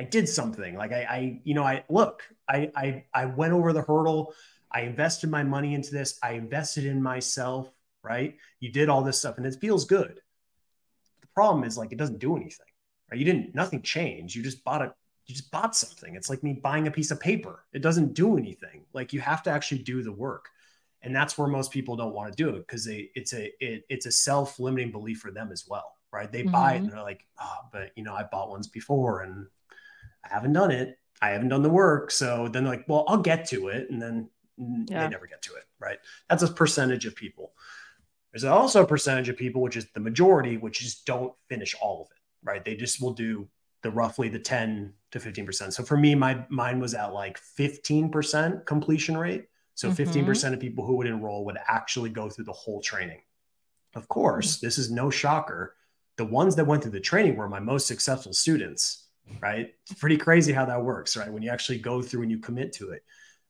[0.00, 0.74] I did something.
[0.74, 4.34] Like I, I, you know, I look, I, I, I went over the hurdle.
[4.72, 6.18] I invested my money into this.
[6.24, 7.70] I invested in myself,
[8.02, 8.36] right?
[8.58, 10.20] You did all this stuff and it feels good.
[11.20, 12.66] The problem is like it doesn't do anything.
[13.12, 13.20] Right?
[13.20, 14.34] You didn't nothing changed.
[14.34, 14.92] You just bought a
[15.26, 16.16] you just bought something.
[16.16, 17.64] It's like me buying a piece of paper.
[17.72, 18.86] It doesn't do anything.
[18.92, 20.48] Like you have to actually do the work.
[21.02, 23.84] And that's where most people don't want to do it because they it's a it,
[23.88, 25.96] it's a self-limiting belief for them as well.
[26.12, 26.30] Right.
[26.30, 26.52] They mm-hmm.
[26.52, 29.46] buy it and they're like, oh, but you know, I bought ones before and
[30.24, 30.98] I haven't done it.
[31.22, 32.10] I haven't done the work.
[32.10, 33.88] So then they're like, well, I'll get to it.
[33.90, 35.04] And then yeah.
[35.04, 35.98] they never get to it, right?
[36.28, 37.52] That's a percentage of people.
[38.32, 42.02] There's also a percentage of people, which is the majority, which just don't finish all
[42.02, 42.64] of it, right?
[42.64, 43.48] They just will do
[43.82, 45.72] the roughly the 10 to 15%.
[45.72, 49.46] So for me, my mine was at like 15% completion rate.
[49.74, 50.28] So mm-hmm.
[50.30, 53.20] 15% of people who would enroll would actually go through the whole training.
[53.94, 54.66] Of course, mm-hmm.
[54.66, 55.74] this is no shocker.
[56.16, 59.08] The ones that went through the training were my most successful students,
[59.40, 59.72] right?
[59.90, 61.32] It's pretty crazy how that works, right?
[61.32, 63.02] When you actually go through and you commit to it.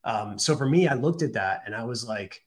[0.04, 2.44] Um, so for me, I looked at that and I was like,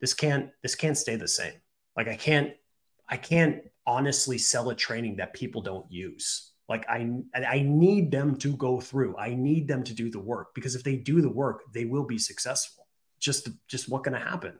[0.00, 1.52] this can't this can't stay the same.
[1.96, 2.52] Like I can't
[3.08, 6.52] I can't honestly sell a training that people don't use.
[6.68, 9.16] Like I I need them to go through.
[9.18, 12.04] I need them to do the work because if they do the work, they will
[12.04, 12.79] be successful.
[13.20, 14.58] Just just what going to happen?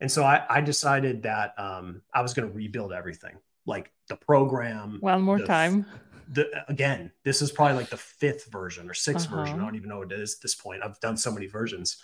[0.00, 4.16] And so I, I decided that um, I was going to rebuild everything, like the
[4.16, 4.98] program.
[5.00, 5.86] One more the, time
[6.32, 9.36] the again, this is probably like the fifth version or 6th uh-huh.
[9.36, 9.60] version.
[9.60, 10.82] I don't even know what it is at this point.
[10.82, 11.98] I've done so many versions,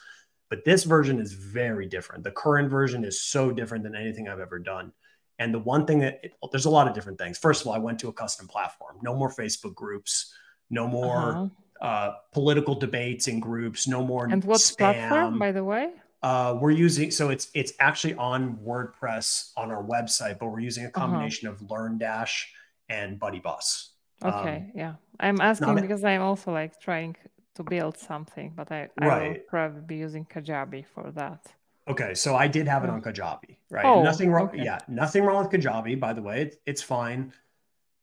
[0.49, 2.25] but this version is very different.
[2.25, 4.93] The current version is so different than anything I've ever done.
[5.39, 7.39] And the one thing that it, there's a lot of different things.
[7.39, 8.99] First of all, I went to a custom platform.
[9.03, 10.35] No more Facebook groups.
[10.69, 11.49] No more uh-huh.
[11.81, 13.89] Uh, political debates in groups.
[13.89, 14.27] No more.
[14.27, 14.77] And what's spam.
[14.77, 15.91] platform, by the way?
[16.23, 20.85] Uh, we're using so it's it's actually on WordPress on our website, but we're using
[20.85, 21.01] a uh-huh.
[21.01, 21.57] combination uh-huh.
[21.65, 22.45] of LearnDash
[22.89, 23.89] and BuddyBoss.
[24.23, 24.95] Okay, um, yeah.
[25.19, 27.17] I'm asking because I'm also like trying
[27.55, 29.29] to build something, but I, I right.
[29.31, 31.47] will probably be using Kajabi for that.
[31.89, 33.85] Okay, so I did have it on Kajabi, right?
[33.85, 34.49] Oh, nothing wrong.
[34.49, 34.63] Okay.
[34.63, 36.43] Yeah, nothing wrong with Kajabi, by the way.
[36.43, 37.33] It's, it's fine.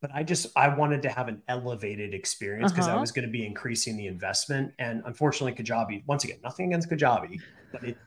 [0.01, 2.97] But I just I wanted to have an elevated experience because uh-huh.
[2.97, 6.03] I was going to be increasing the investment, and unfortunately, Kajabi.
[6.05, 7.39] Once again, nothing against Kajabi,
[7.71, 7.97] but it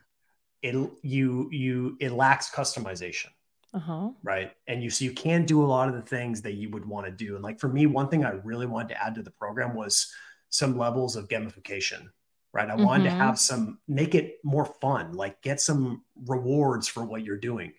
[0.63, 3.29] it you you it lacks customization
[3.73, 4.11] uh-huh.
[4.23, 6.85] right and you so you can do a lot of the things that you would
[6.85, 9.23] want to do and like for me one thing i really wanted to add to
[9.23, 10.13] the program was
[10.51, 12.09] some levels of gamification
[12.53, 12.85] right i mm-hmm.
[12.85, 13.19] wanted to mm-hmm.
[13.19, 17.73] have some make it more fun like get some rewards for what you're doing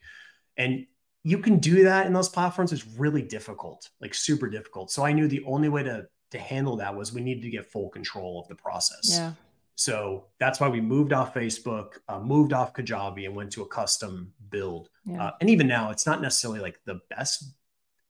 [0.58, 0.86] and
[1.24, 5.12] you can do that in those platforms it's really difficult like super difficult so i
[5.12, 8.40] knew the only way to to handle that was we needed to get full control
[8.40, 9.34] of the process yeah
[9.82, 13.68] so that's why we moved off Facebook, uh, moved off Kajabi, and went to a
[13.68, 14.90] custom build.
[15.06, 15.24] Yeah.
[15.24, 17.56] Uh, and even now, it's not necessarily like the best.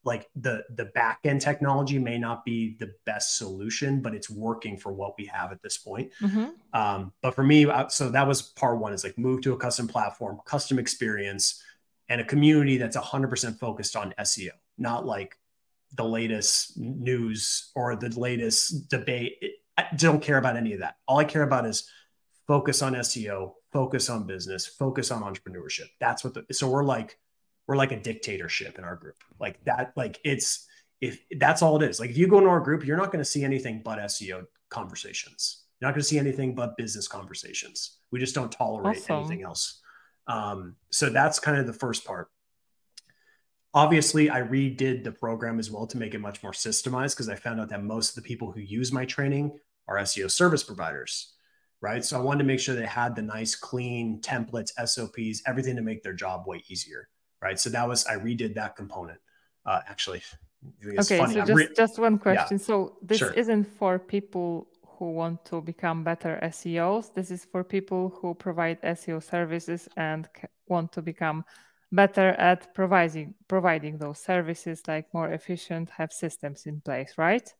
[0.03, 4.75] Like the the back end technology may not be the best solution, but it's working
[4.75, 6.11] for what we have at this point.
[6.21, 6.47] Mm-hmm.
[6.73, 9.57] Um, but for me, uh, so that was part one: is like move to a
[9.57, 11.63] custom platform, custom experience,
[12.11, 15.37] and a community that's 100% focused on SEO, not like
[15.95, 19.41] the latest news or the latest debate.
[19.77, 20.97] I don't care about any of that.
[21.07, 21.89] All I care about is
[22.47, 25.85] focus on SEO, focus on business, focus on entrepreneurship.
[26.01, 27.17] That's what the so we're like
[27.65, 29.23] we're like a dictatorship in our group.
[29.39, 30.67] Like that, like it's
[30.99, 32.01] if that's all it is.
[32.01, 34.47] Like if you go into our group, you're not going to see anything but SEO
[34.69, 35.63] conversations.
[35.79, 37.99] You're not going to see anything but business conversations.
[38.11, 39.19] We just don't tolerate awesome.
[39.19, 39.81] anything else.
[40.31, 42.29] Um, so that's kind of the first part.
[43.73, 47.35] Obviously, I redid the program as well to make it much more systemized because I
[47.35, 51.33] found out that most of the people who use my training are SEO service providers,
[51.81, 52.03] right?
[52.03, 55.81] So I wanted to make sure they had the nice, clean templates, SOPs, everything to
[55.81, 57.07] make their job way easier,
[57.41, 57.59] right?
[57.59, 59.19] So that was I redid that component.
[59.65, 60.21] Uh, actually,
[60.97, 61.17] okay.
[61.17, 61.33] Funny.
[61.33, 62.57] So just re- just one question.
[62.57, 63.31] Yeah, so this sure.
[63.33, 64.67] isn't for people
[65.01, 67.11] who want to become better SEOs.
[67.11, 70.29] This is for people who provide SEO services and
[70.67, 71.43] want to become
[71.91, 77.51] better at providing providing those services like more efficient have systems in place right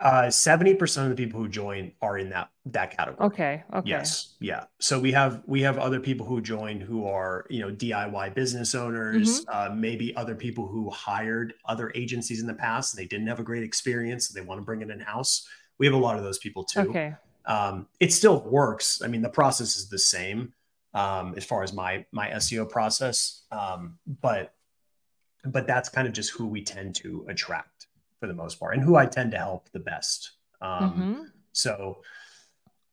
[0.00, 3.26] uh 70% of the people who join are in that that category.
[3.26, 3.88] Okay okay.
[3.88, 4.64] Yes yeah.
[4.80, 8.74] So we have we have other people who join who are you know diy business
[8.74, 9.72] owners mm-hmm.
[9.72, 13.40] uh, maybe other people who hired other agencies in the past and they didn't have
[13.40, 16.16] a great experience and they want to bring it in house we have a lot
[16.16, 16.80] of those people too.
[16.80, 17.14] Okay.
[17.46, 19.00] Um, it still works.
[19.02, 20.52] I mean the process is the same
[20.94, 23.44] um, as far as my my SEO process.
[23.50, 24.54] Um, but
[25.44, 27.77] but that's kind of just who we tend to attract
[28.20, 30.32] for the most part, and who I tend to help the best.
[30.60, 31.22] Um, mm-hmm.
[31.52, 32.02] So.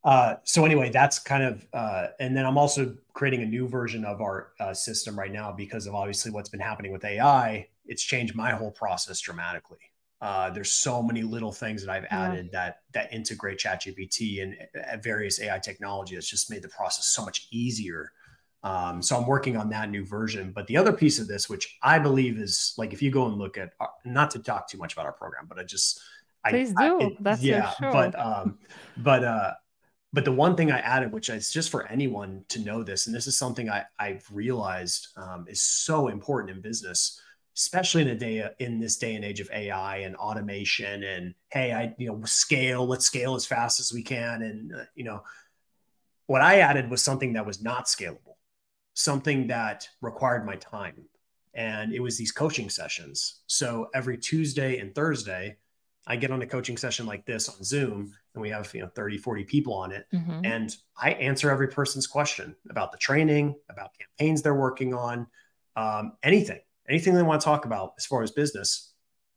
[0.04, 4.06] Uh, so anyway, that's kind of, uh, and then I'm also creating a new version
[4.06, 7.68] of our uh, system right now because of obviously what's been happening with AI.
[7.88, 9.80] It's changed my whole process dramatically.
[10.22, 12.60] Uh, there's so many little things that I've added yeah.
[12.60, 17.24] that that integrate ChatGPT and uh, various AI technology that's just made the process so
[17.24, 18.12] much easier.
[18.66, 20.52] Um, so I'm working on that new version.
[20.52, 23.38] But the other piece of this, which I believe is like, if you go and
[23.38, 26.02] look at, our, uh, not to talk too much about our program, but I just,
[26.50, 27.00] please I, do.
[27.00, 27.74] I, it, That's yeah.
[27.80, 28.58] But um,
[28.98, 29.54] but uh,
[30.12, 33.16] but the one thing I added, which is just for anyone to know this, and
[33.16, 37.22] this is something I I've realized um, is so important in business
[37.58, 41.72] especially in a day in this day and age of AI and automation and hey,
[41.72, 45.24] I you know scale, let's scale as fast as we can, and uh, you know
[46.28, 48.35] what I added was something that was not scalable,
[48.96, 51.04] something that required my time,
[51.54, 53.42] and it was these coaching sessions.
[53.46, 55.58] So every Tuesday and Thursday,
[56.08, 58.90] I get on a coaching session like this on Zoom and we have, you know,
[58.96, 60.06] 30, 40 people on it.
[60.14, 60.42] Mm-hmm.
[60.44, 65.26] And I answer every person's question about the training, about campaigns they're working on,
[65.76, 68.94] um, anything anything they want to talk about as far as business,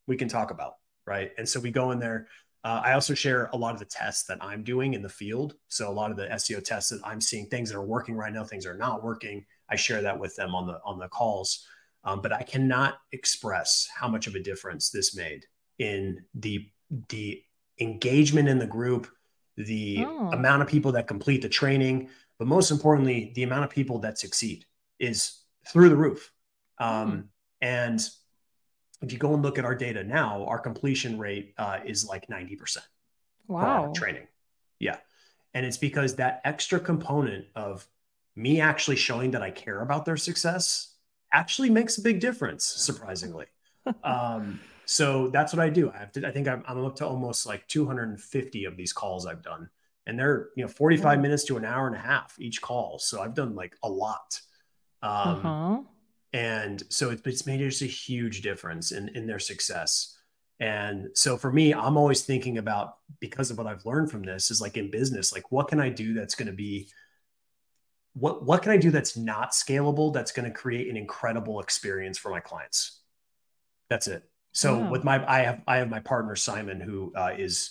[0.07, 0.75] we can talk about.
[1.07, 1.33] Right.
[1.39, 2.29] And so we go in there.
[2.69, 5.55] Uh, I also share a lot of the tests that I'm doing in the field.
[5.69, 8.31] So a lot of the SEO tests that I'm seeing, things that are working right
[8.31, 9.47] now, things that are not working.
[9.71, 11.67] I share that with them on the on the calls.
[12.05, 15.47] Um, but I cannot express how much of a difference this made
[15.79, 16.69] in the
[17.09, 17.43] the
[17.81, 19.09] engagement in the group,
[19.57, 20.33] the oh.
[20.33, 24.19] amount of people that complete the training, but most importantly, the amount of people that
[24.19, 24.67] succeed
[24.99, 26.31] is through the roof.
[26.79, 27.25] Um, mm.
[27.63, 28.09] And
[29.03, 32.27] if you go and look at our data now, our completion rate uh, is like
[32.29, 32.79] 90%.
[33.47, 33.93] Wow.
[33.95, 34.27] training.
[34.79, 34.97] Yeah.
[35.55, 37.87] And it's because that extra component of
[38.37, 40.95] me actually showing that I care about their success
[41.33, 43.47] actually makes a big difference, surprisingly.
[44.05, 45.91] um, so that's what I do.
[45.91, 49.27] I have to, I think I'm, I'm up to almost like 250 of these calls
[49.27, 49.71] I've done.
[50.07, 52.99] And they're, you know, 45 minutes to an hour and a half each call.
[52.99, 54.41] So I've done like a lot.
[55.03, 55.79] Um, uh-huh
[56.33, 60.17] and so it, it's made just a huge difference in in their success.
[60.61, 64.51] And so for me i'm always thinking about because of what i've learned from this
[64.51, 66.89] is like in business like what can i do that's going to be
[68.15, 72.19] what what can i do that's not scalable that's going to create an incredible experience
[72.19, 73.01] for my clients?
[73.89, 74.25] That's it.
[74.53, 77.71] So with my i have i have my partner simon who uh, is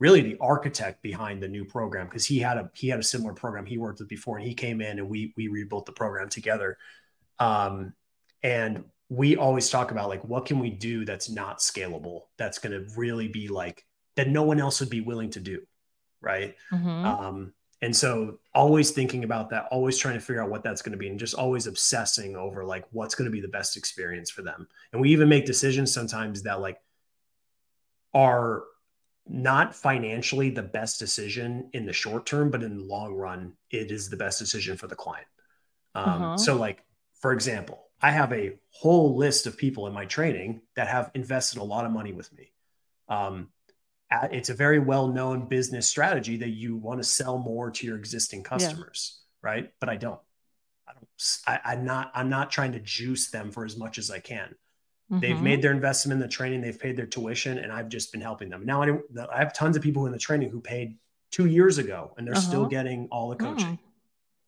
[0.00, 3.32] really the architect behind the new program because he had a he had a similar
[3.32, 6.28] program he worked with before and he came in and we we rebuilt the program
[6.28, 6.76] together
[7.38, 7.94] um,
[8.42, 12.22] and we always talk about like, what can we do that's not scalable?
[12.36, 13.84] That's going to really be like
[14.16, 15.62] that no one else would be willing to do.
[16.20, 16.54] Right.
[16.72, 17.04] Mm-hmm.
[17.04, 20.92] Um, and so always thinking about that, always trying to figure out what that's going
[20.92, 24.30] to be and just always obsessing over like what's going to be the best experience
[24.30, 24.66] for them.
[24.92, 26.78] And we even make decisions sometimes that like
[28.14, 28.62] are
[29.26, 33.90] not financially the best decision in the short term, but in the long run, it
[33.90, 35.26] is the best decision for the client.
[35.94, 36.36] Um, uh-huh.
[36.38, 36.82] So like
[37.24, 41.58] for example, I have a whole list of people in my training that have invested
[41.58, 42.52] a lot of money with me.
[43.08, 43.48] Um,
[44.30, 47.96] it's a very well known business strategy that you want to sell more to your
[47.96, 49.50] existing customers, yeah.
[49.50, 49.72] right?
[49.80, 50.20] But I don't.
[50.86, 51.08] I don't.
[51.46, 52.12] I, am not.
[52.14, 54.54] I'm not trying to juice them for as much as I can.
[55.10, 55.20] Mm-hmm.
[55.20, 56.60] They've made their investment in the training.
[56.60, 58.66] They've paid their tuition, and I've just been helping them.
[58.66, 58.98] Now I,
[59.32, 60.98] I have tons of people in the training who paid
[61.30, 62.46] two years ago, and they're uh-huh.
[62.46, 63.78] still getting all the coaching.
[63.78, 63.78] Mm.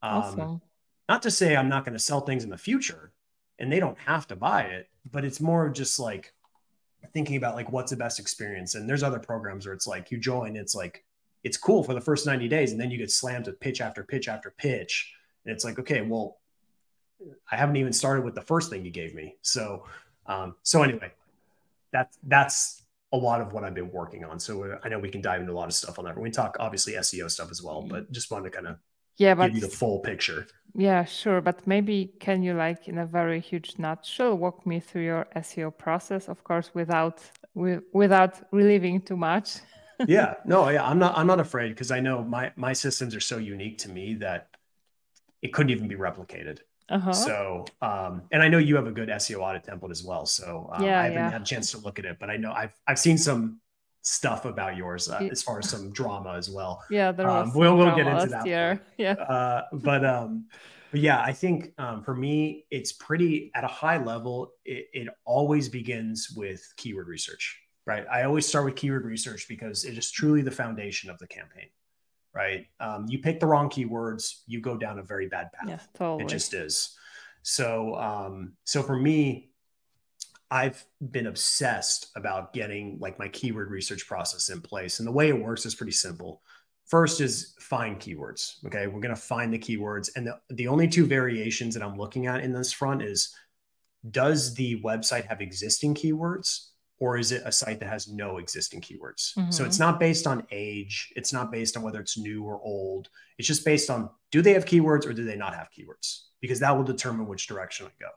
[0.02, 0.60] Awesome.
[1.08, 3.12] Not to say I'm not going to sell things in the future,
[3.58, 6.32] and they don't have to buy it, but it's more of just like
[7.12, 8.74] thinking about like what's the best experience.
[8.74, 11.04] And there's other programs where it's like you join, it's like
[11.44, 14.02] it's cool for the first 90 days, and then you get slammed with pitch after
[14.02, 16.38] pitch after pitch, and it's like okay, well,
[17.50, 19.36] I haven't even started with the first thing you gave me.
[19.42, 19.84] So,
[20.26, 21.12] um, so anyway,
[21.92, 22.82] that's that's
[23.12, 24.38] a lot of what I've been working on.
[24.38, 26.18] So uh, I know we can dive into a lot of stuff on that.
[26.18, 28.78] We talk obviously SEO stuff as well, but just wanted to kind of
[29.16, 30.46] yeah, but, give you the full picture.
[30.76, 31.40] Yeah, sure.
[31.40, 35.76] But maybe can you like in a very huge nutshell walk me through your SEO
[35.76, 36.28] process?
[36.28, 37.22] Of course, without
[37.54, 39.56] with, without relieving too much.
[40.06, 41.16] yeah, no, yeah, I'm not.
[41.16, 44.48] I'm not afraid because I know my my systems are so unique to me that
[45.40, 46.58] it couldn't even be replicated.
[46.88, 47.12] Uh-huh.
[47.12, 50.26] So, um, and I know you have a good SEO audit template as well.
[50.26, 51.30] So um, yeah, I haven't yeah.
[51.30, 53.60] had a chance to look at it, but I know I've I've seen some
[54.06, 56.82] stuff about yours uh, as far as some drama as well.
[56.90, 57.48] Yeah, there was.
[57.48, 58.46] Um, we'll we'll get into that.
[58.46, 58.80] Year.
[58.96, 59.12] Yeah.
[59.12, 60.46] Uh, but um,
[60.92, 64.52] but yeah, I think um, for me, it's pretty at a high level.
[64.64, 68.06] It, it always begins with keyword research, right?
[68.10, 71.68] I always start with keyword research because it is truly the foundation of the campaign
[72.34, 72.66] right?
[72.80, 75.68] Um, you pick the wrong keywords, you go down a very bad path.
[75.68, 76.24] Yeah, totally.
[76.24, 76.94] It just is.
[77.40, 79.52] So, um, so for me,
[80.50, 84.98] I've been obsessed about getting like my keyword research process in place.
[84.98, 86.42] And the way it works is pretty simple.
[86.86, 88.64] First is find keywords.
[88.64, 88.86] Okay.
[88.86, 90.10] We're going to find the keywords.
[90.14, 93.34] And the, the only two variations that I'm looking at in this front is
[94.10, 96.68] does the website have existing keywords
[96.98, 99.36] or is it a site that has no existing keywords?
[99.36, 99.50] Mm-hmm.
[99.50, 103.08] So it's not based on age, it's not based on whether it's new or old.
[103.38, 106.22] It's just based on do they have keywords or do they not have keywords?
[106.40, 108.08] Because that will determine which direction I go.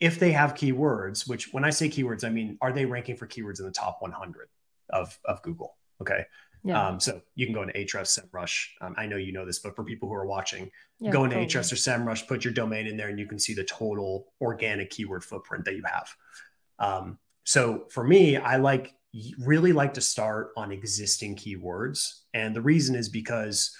[0.00, 3.26] If they have keywords, which when I say keywords, I mean are they ranking for
[3.26, 4.48] keywords in the top 100
[4.90, 5.76] of, of Google?
[6.00, 6.24] Okay.
[6.64, 6.88] Yeah.
[6.88, 8.66] Um, so you can go into Ahrefs, SEMrush.
[8.80, 11.36] Um, I know you know this, but for people who are watching, yeah, go into
[11.36, 11.52] totally.
[11.52, 14.90] Ahrefs or SEMrush, put your domain in there, and you can see the total organic
[14.90, 16.08] keyword footprint that you have.
[16.80, 18.94] Um, so for me, I like
[19.38, 22.20] really like to start on existing keywords.
[22.34, 23.76] And the reason is because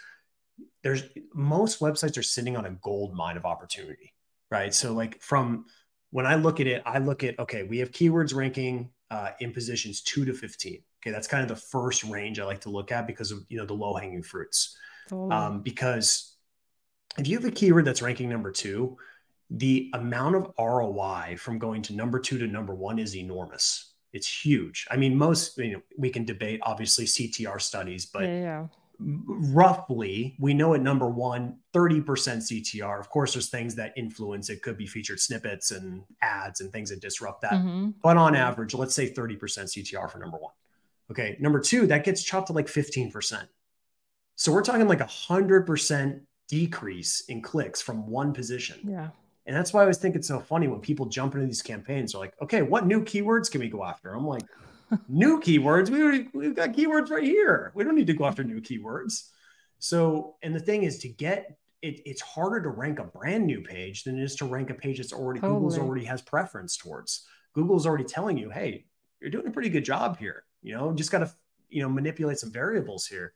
[0.82, 1.02] there's
[1.34, 4.14] most websites are sitting on a gold mine of opportunity,
[4.50, 4.72] right?
[4.72, 5.66] So like from
[6.16, 9.52] when I look at it, I look at okay, we have keywords ranking uh, in
[9.52, 10.80] positions two to fifteen.
[11.02, 13.58] Okay, that's kind of the first range I like to look at because of you
[13.58, 14.78] know the low hanging fruits.
[15.12, 15.30] Oh.
[15.30, 16.36] Um, because
[17.18, 18.96] if you have a keyword that's ranking number two,
[19.50, 23.92] the amount of ROI from going to number two to number one is enormous.
[24.14, 24.86] It's huge.
[24.90, 28.66] I mean, most you know, we can debate obviously CTR studies, but yeah, yeah.
[28.98, 32.98] Roughly we know at number one, 30% CTR.
[32.98, 36.90] Of course, there's things that influence it, could be featured snippets and ads and things
[36.90, 37.52] that disrupt that.
[37.52, 37.90] Mm-hmm.
[38.02, 40.52] But on average, let's say 30% CTR for number one.
[41.10, 41.36] Okay.
[41.40, 43.46] Number two, that gets chopped to like 15%.
[44.36, 48.78] So we're talking like a hundred percent decrease in clicks from one position.
[48.84, 49.08] Yeah.
[49.46, 52.12] And that's why I always think it's so funny when people jump into these campaigns.
[52.12, 54.12] They're like, okay, what new keywords can we go after?
[54.14, 54.42] I'm like,
[55.08, 55.90] new keywords?
[55.90, 57.72] We already, we've got keywords right here.
[57.74, 59.30] We don't need to go after new keywords.
[59.78, 63.60] So, and the thing is to get it, it's harder to rank a brand new
[63.60, 65.58] page than it is to rank a page that's already totally.
[65.58, 67.26] Google's already has preference towards.
[67.54, 68.86] Google's already telling you, hey,
[69.20, 70.44] you're doing a pretty good job here.
[70.62, 71.30] You know, just got to,
[71.68, 73.34] you know, manipulate some variables here.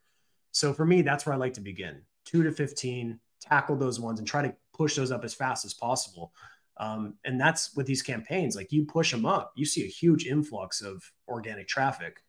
[0.52, 2.02] So for me, that's where I like to begin.
[2.24, 5.74] Two to 15, tackle those ones and try to push those up as fast as
[5.74, 6.32] possible.
[6.80, 10.26] Um, and that's with these campaigns, like you push them up, you see a huge
[10.26, 12.22] influx of organic traffic.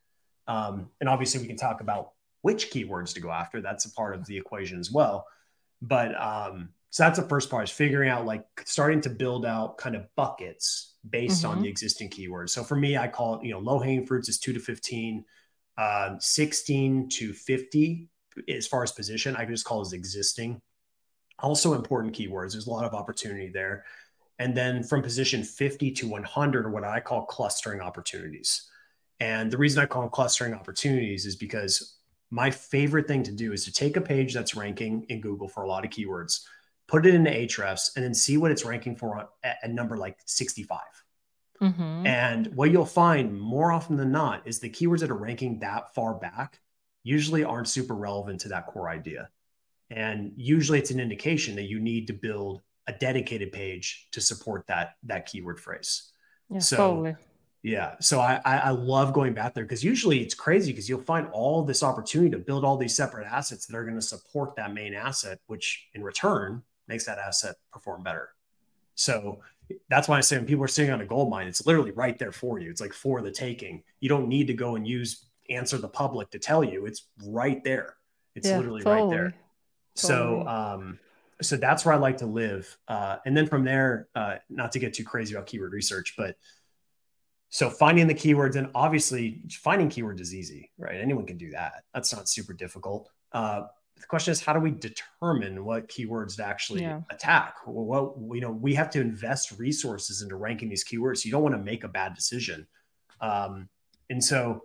[0.46, 2.10] Um, and obviously, we can talk about
[2.42, 3.62] which keywords to go after.
[3.62, 5.26] That's a part of the equation as well.
[5.80, 9.78] But um, so that's the first part is figuring out like starting to build out
[9.78, 11.56] kind of buckets based mm-hmm.
[11.56, 12.50] on the existing keywords.
[12.50, 15.24] So for me, I call it, you know, low hanging fruits is two to 15,
[15.78, 18.08] uh, 16 to 50
[18.48, 19.34] as far as position.
[19.34, 20.60] I can just call it as existing
[21.42, 22.52] also important keywords.
[22.52, 23.84] There's a lot of opportunity there.
[24.42, 28.68] And then from position 50 to 100 are what I call clustering opportunities.
[29.20, 31.98] And the reason I call them clustering opportunities is because
[32.30, 35.62] my favorite thing to do is to take a page that's ranking in Google for
[35.62, 36.40] a lot of keywords,
[36.88, 40.18] put it into Ahrefs, and then see what it's ranking for at a number like
[40.26, 40.80] 65.
[41.60, 42.04] Mm-hmm.
[42.04, 45.94] And what you'll find more often than not is the keywords that are ranking that
[45.94, 46.58] far back
[47.04, 49.28] usually aren't super relevant to that core idea.
[49.88, 54.66] And usually it's an indication that you need to build a dedicated page to support
[54.66, 56.12] that that keyword phrase.
[56.50, 57.16] Yeah, so totally.
[57.62, 57.94] yeah.
[58.00, 61.62] So I I love going back there because usually it's crazy because you'll find all
[61.64, 64.94] this opportunity to build all these separate assets that are going to support that main
[64.94, 68.30] asset, which in return makes that asset perform better.
[68.94, 69.40] So
[69.88, 72.18] that's why I say when people are sitting on a gold mine, it's literally right
[72.18, 72.68] there for you.
[72.68, 73.82] It's like for the taking.
[74.00, 76.86] You don't need to go and use answer the public to tell you.
[76.86, 77.94] It's right there
[78.34, 79.02] It's yeah, literally totally.
[79.02, 79.34] right there.
[79.96, 80.44] Totally.
[80.44, 80.98] So, um,
[81.42, 82.76] so that's where I like to live.
[82.88, 86.36] Uh, and then from there, uh, not to get too crazy about keyword research, but
[87.50, 90.98] so finding the keywords and obviously finding keywords is easy, right?
[90.98, 91.84] Anyone can do that.
[91.92, 93.10] That's not super difficult.
[93.30, 93.64] Uh,
[94.00, 97.02] the question is, how do we determine what keywords to actually yeah.
[97.10, 97.56] attack?
[97.66, 101.24] Well, you know, we have to invest resources into ranking these keywords.
[101.24, 102.66] You don't want to make a bad decision.
[103.20, 103.68] Um,
[104.10, 104.64] and so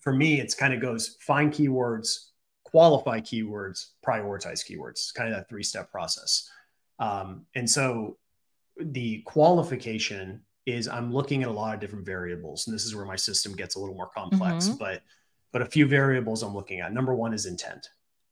[0.00, 2.30] for me, it's kind of goes find keywords,
[2.72, 6.50] qualify keywords, prioritize keywords, kind of that three step process.
[6.98, 8.16] Um, and so
[8.80, 13.04] the qualification is I'm looking at a lot of different variables, and this is where
[13.04, 14.66] my system gets a little more complex.
[14.66, 14.78] Mm-hmm.
[14.78, 15.02] But
[15.52, 16.92] but a few variables I'm looking at.
[16.92, 17.88] Number one is intent.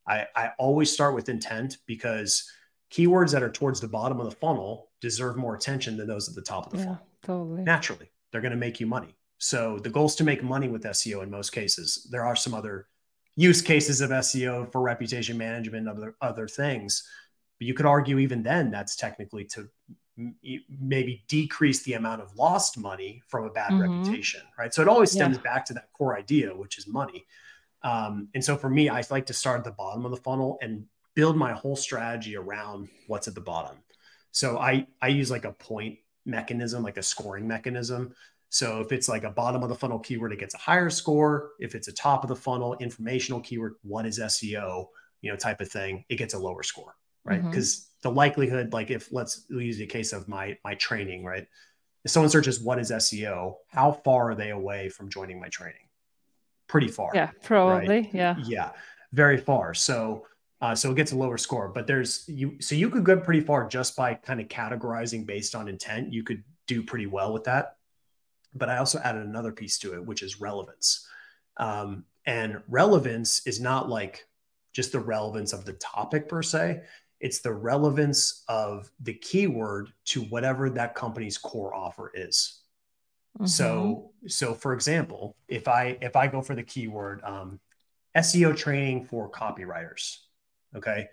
[0.09, 2.51] I, I always start with intent because
[2.91, 6.35] keywords that are towards the bottom of the funnel deserve more attention than those at
[6.35, 7.07] the top of the yeah, funnel.
[7.23, 7.63] Totally.
[7.63, 9.15] Naturally, they're going to make you money.
[9.37, 12.09] So the goal is to make money with SEO in most cases.
[12.11, 12.87] There are some other
[13.37, 17.07] use cases of SEO for reputation management, other other things.
[17.59, 19.69] But you could argue even then that's technically to
[20.81, 23.99] maybe decrease the amount of lost money from a bad mm-hmm.
[23.99, 24.73] reputation, right?
[24.73, 25.43] So it always stems yeah.
[25.43, 27.25] back to that core idea, which is money.
[27.83, 30.59] Um, and so for me, I like to start at the bottom of the funnel
[30.61, 33.77] and build my whole strategy around what's at the bottom.
[34.33, 38.15] So I I use like a point mechanism, like a scoring mechanism.
[38.51, 41.53] So if it's like a bottom of the funnel keyword, it gets a higher score.
[41.61, 44.87] If it's a top of the funnel informational keyword, what is SEO,
[45.23, 47.43] you know, type of thing, it gets a lower score, right?
[47.43, 48.09] Because mm-hmm.
[48.09, 51.47] the likelihood, like if let's use the case of my my training, right?
[52.05, 55.87] If someone searches what is SEO, how far are they away from joining my training?
[56.67, 57.13] Pretty far.
[57.15, 57.89] Yeah, probably.
[57.89, 58.11] Right?
[58.13, 58.37] Yeah.
[58.43, 58.71] Yeah,
[59.13, 59.75] very far.
[59.75, 60.27] So
[60.61, 61.69] uh, so it gets a lower score.
[61.69, 65.55] But there's you so you could go pretty far just by kind of categorizing based
[65.55, 66.13] on intent.
[66.13, 67.77] You could do pretty well with that
[68.55, 71.07] but I also added another piece to it, which is relevance.
[71.57, 74.27] Um, and relevance is not like
[74.73, 76.83] just the relevance of the topic per se,
[77.21, 82.63] it's the relevance of the keyword to whatever that company's core offer is.
[83.37, 83.47] Mm-hmm.
[83.47, 87.61] So, so for example, if I if I go for the keyword um,
[88.17, 90.19] SEO training for copywriters,
[90.75, 91.09] okay,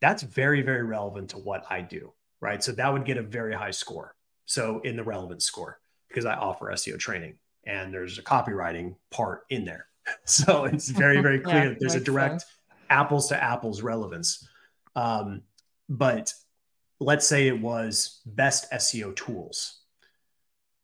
[0.00, 2.62] that's very very relevant to what I do, right?
[2.62, 4.14] So that would get a very high score.
[4.44, 7.34] So in the relevance score because I offer SEO training
[7.64, 9.86] and there's a copywriting part in there.
[10.24, 12.52] So it's very, very clear yeah, that there's a direct sense.
[12.88, 14.48] apples to apples relevance.
[14.96, 15.42] Um,
[15.86, 16.32] but
[16.98, 19.80] let's say it was best SEO tools.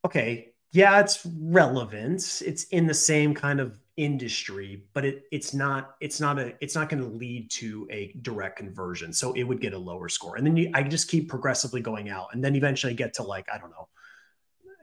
[0.05, 2.43] Okay, yeah, it's relevant.
[2.45, 6.75] It's in the same kind of industry, but it it's not it's not a it's
[6.75, 9.13] not going to lead to a direct conversion.
[9.13, 10.37] So it would get a lower score.
[10.37, 13.49] And then you, I just keep progressively going out and then eventually get to like
[13.51, 13.89] I don't know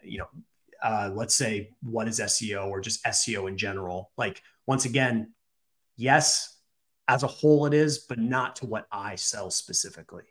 [0.03, 0.27] you know,
[0.81, 4.11] uh, let's say what is SEO or just SEO in general.
[4.17, 5.33] Like once again,
[5.95, 6.57] yes,
[7.07, 10.23] as a whole it is, but not to what I sell specifically.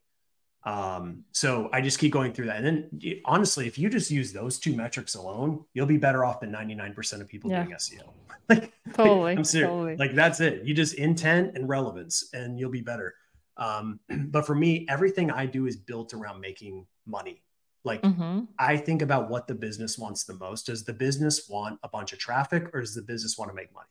[0.65, 2.63] Um, so I just keep going through that.
[2.63, 6.41] And then honestly, if you just use those two metrics alone, you'll be better off
[6.41, 7.65] than 99% of people yeah.
[7.65, 8.13] doing SEO.
[8.49, 9.69] like totally, I'm serious.
[9.69, 9.97] Totally.
[9.97, 10.65] Like that's it.
[10.65, 13.15] You just intent and relevance and you'll be better.
[13.57, 17.43] Um, but for me, everything I do is built around making money
[17.85, 18.41] like mm-hmm.
[18.59, 20.67] I think about what the business wants the most.
[20.67, 23.73] Does the business want a bunch of traffic or does the business want to make
[23.73, 23.87] money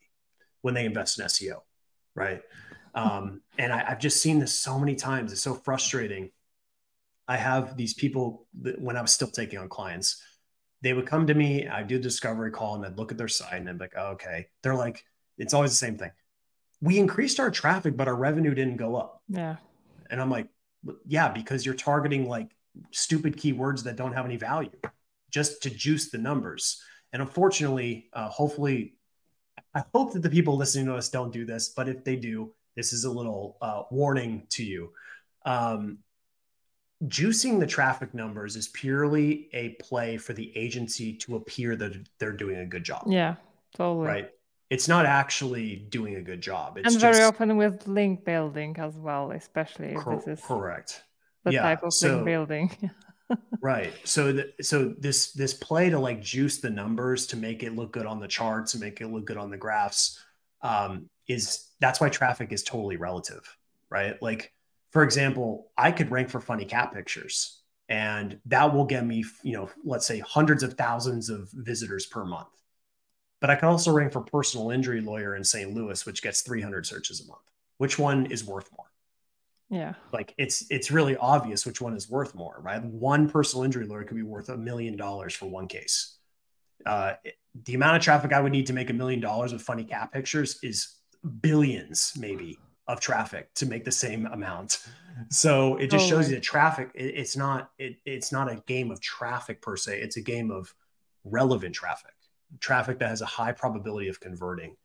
[0.62, 1.62] when they invest in SEO?
[2.16, 2.42] Right.
[2.94, 5.32] Um, and I, I've just seen this so many times.
[5.32, 6.32] It's so frustrating.
[7.28, 10.22] I have these people that when I was still taking on clients,
[10.82, 13.28] they would come to me, I'd do a discovery call and I'd look at their
[13.28, 14.48] site and I'd be like, oh, okay.
[14.64, 15.04] They're like,
[15.38, 16.12] it's always the same thing.
[16.82, 19.22] We increased our traffic, but our revenue didn't go up.
[19.28, 19.58] Yeah.
[20.10, 20.48] And I'm like,
[21.06, 22.50] yeah, because you're targeting like
[22.92, 24.72] stupid keywords that don't have any value
[25.32, 26.82] just to juice the numbers.
[27.14, 28.96] And unfortunately, uh, hopefully,
[29.74, 32.54] I hope that the people listening to us don't do this, but if they do,
[32.76, 34.92] this is a little uh, warning to you.
[35.46, 36.00] Um,
[37.06, 42.34] juicing the traffic numbers is purely a play for the agency to appear that they're
[42.34, 43.04] doing a good job.
[43.08, 43.36] Yeah,
[43.76, 44.08] totally.
[44.08, 44.30] Right.
[44.70, 46.78] It's not actually doing a good job.
[46.78, 50.46] It's and very just, often with link building as well, especially if cor- this is
[50.46, 51.04] correct
[51.44, 52.72] the yeah, type of so, building.
[53.62, 53.94] right.
[54.04, 57.92] So the, so this this play to like juice the numbers to make it look
[57.92, 60.24] good on the charts and make it look good on the graphs
[60.62, 63.56] um, is that's why traffic is totally relative,
[63.90, 64.22] right?
[64.22, 64.52] Like
[64.92, 69.54] for example, I could rank for funny cat pictures and that will get me, you
[69.54, 72.48] know, let's say hundreds of thousands of visitors per month.
[73.42, 75.74] But I can also rank for personal injury lawyer in St.
[75.74, 77.42] Louis, which gets 300 searches a month.
[77.78, 78.89] Which one is worth more?
[79.70, 79.94] Yeah.
[80.12, 82.84] Like it's it's really obvious which one is worth more, right?
[82.84, 86.18] One personal injury lawyer could be worth a million dollars for one case.
[86.86, 87.14] Uh,
[87.66, 90.12] the amount of traffic I would need to make a million dollars with funny cat
[90.12, 90.96] pictures is
[91.42, 92.58] billions, maybe
[92.88, 94.80] of traffic to make the same amount.
[95.30, 98.90] So it just shows you that traffic, it, it's not, it, it's not a game
[98.90, 100.00] of traffic per se.
[100.00, 100.74] It's a game of
[101.24, 102.14] relevant traffic,
[102.60, 104.76] traffic that has a high probability of converting.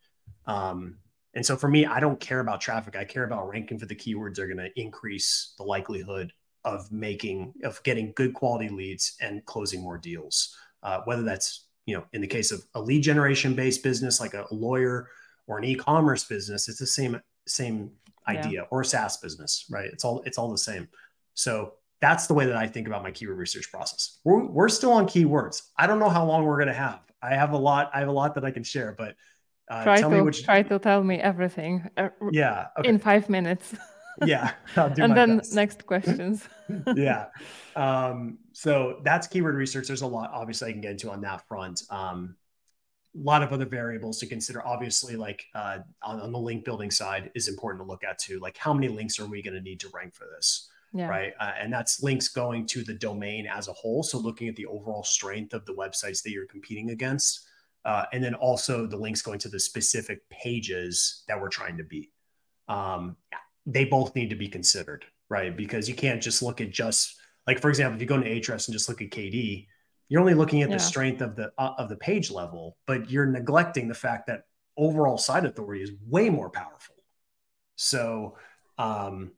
[0.46, 0.98] Um,
[1.34, 2.96] and so for me, I don't care about traffic.
[2.96, 6.32] I care about ranking for the keywords that are going to increase the likelihood
[6.64, 10.56] of making, of getting good quality leads and closing more deals.
[10.82, 14.34] Uh, whether that's, you know, in the case of a lead generation based business like
[14.34, 15.08] a lawyer
[15.46, 17.90] or an e-commerce business, it's the same same
[18.26, 18.66] idea yeah.
[18.70, 19.90] or a SaaS business, right?
[19.92, 20.88] It's all it's all the same.
[21.34, 24.18] So that's the way that I think about my keyword research process.
[24.24, 25.62] We're, we're still on keywords.
[25.76, 27.00] I don't know how long we're going to have.
[27.22, 27.90] I have a lot.
[27.94, 29.14] I have a lot that I can share, but
[29.68, 30.44] uh, try to which...
[30.44, 31.88] try to tell me everything.
[31.96, 32.88] Uh, yeah, okay.
[32.88, 33.74] in five minutes.
[34.24, 35.54] yeah, and then best.
[35.54, 36.48] next questions.
[36.94, 37.26] yeah,
[37.76, 39.86] um, so that's keyword research.
[39.86, 41.82] There's a lot, obviously, I can get into on that front.
[41.90, 42.36] Um,
[43.16, 44.66] a lot of other variables to consider.
[44.66, 48.40] Obviously, like uh, on, on, the link building side, is important to look at too.
[48.40, 50.68] Like, how many links are we going to need to rank for this?
[50.92, 51.08] Yeah.
[51.08, 51.32] Right.
[51.40, 54.02] Uh, and that's links going to the domain as a whole.
[54.02, 57.46] So, looking at the overall strength of the websites that you're competing against.
[57.84, 61.84] Uh, and then also the links going to the specific pages that we're trying to
[61.84, 62.10] beat.
[62.68, 63.16] Um,
[63.66, 65.54] they both need to be considered, right?
[65.54, 67.16] Because you can't just look at just
[67.46, 69.66] like, for example, if you go into Ahrefs and just look at KD,
[70.08, 70.76] you're only looking at yeah.
[70.76, 74.44] the strength of the uh, of the page level, but you're neglecting the fact that
[74.76, 76.94] overall site authority is way more powerful.
[77.76, 78.36] So,
[78.78, 79.32] um,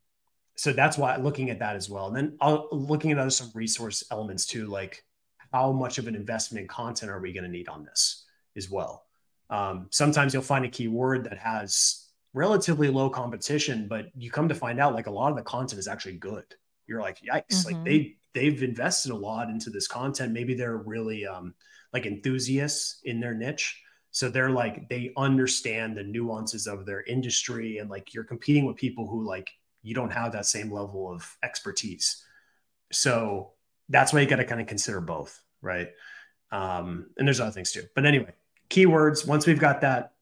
[0.57, 3.51] so that's why looking at that as well, and then I'll, looking at other some
[3.55, 5.05] resource elements too, like
[5.53, 8.26] how much of an investment in content are we going to need on this
[8.57, 9.05] as well.
[9.51, 14.55] Um, sometimes you'll find a keyword that has relatively low competition, but you come to
[14.55, 16.45] find out like a lot of the content is actually good.
[16.87, 17.65] You're like, yikes!
[17.65, 17.75] Mm-hmm.
[17.75, 20.33] Like they they've invested a lot into this content.
[20.33, 21.55] Maybe they're really um,
[21.93, 23.81] like enthusiasts in their niche.
[24.11, 28.77] So they're like, they understand the nuances of their industry and like you're competing with
[28.77, 29.51] people who like
[29.83, 32.25] you don't have that same level of expertise.
[32.93, 33.53] So
[33.89, 35.89] that's why you got to kind of consider both, right?
[36.51, 37.85] Um, and there's other things too.
[37.95, 38.33] But anyway,
[38.69, 40.13] keywords, once we've got that,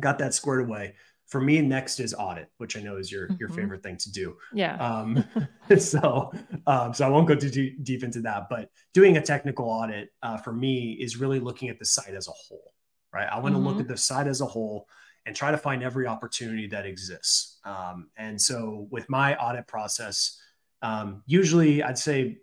[0.00, 0.94] got that squared away,
[1.26, 3.36] for me next is audit which i know is your mm-hmm.
[3.40, 5.24] your favorite thing to do yeah um
[5.78, 6.32] so
[6.66, 10.36] um so i won't go too deep into that but doing a technical audit uh,
[10.36, 12.72] for me is really looking at the site as a whole
[13.12, 13.68] right i want to mm-hmm.
[13.68, 14.86] look at the site as a whole
[15.26, 20.38] and try to find every opportunity that exists um, and so with my audit process
[20.82, 22.38] um, usually i'd say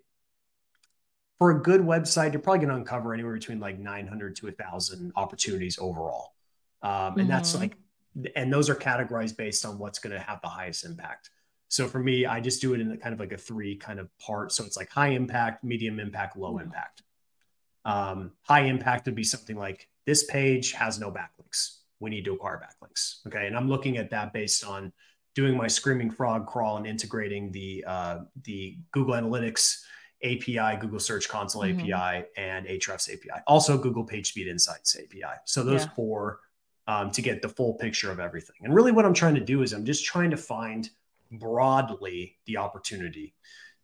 [1.38, 5.12] for a good website you're probably going to uncover anywhere between like 900 to 1000
[5.16, 6.34] opportunities overall
[6.82, 7.28] um, and mm-hmm.
[7.28, 7.76] that's like
[8.36, 11.30] and those are categorized based on what's going to have the highest impact.
[11.68, 14.08] So for me, I just do it in kind of like a three kind of
[14.18, 14.52] part.
[14.52, 16.64] So it's like high impact, medium impact, low mm-hmm.
[16.64, 17.02] impact.
[17.84, 21.78] Um, high impact would be something like this page has no backlinks.
[22.00, 23.26] We need to acquire backlinks.
[23.26, 23.46] Okay.
[23.46, 24.92] And I'm looking at that based on
[25.34, 29.78] doing my screaming frog crawl and integrating the uh, the Google Analytics
[30.24, 31.92] API, Google Search Console mm-hmm.
[31.92, 33.42] API, and Ahrefs API.
[33.46, 35.34] Also Google PageSpeed Insights API.
[35.44, 35.90] So those yeah.
[35.94, 36.40] four
[36.86, 38.56] um, to get the full picture of everything.
[38.62, 40.88] And really, what I'm trying to do is I'm just trying to find
[41.30, 43.34] broadly the opportunity.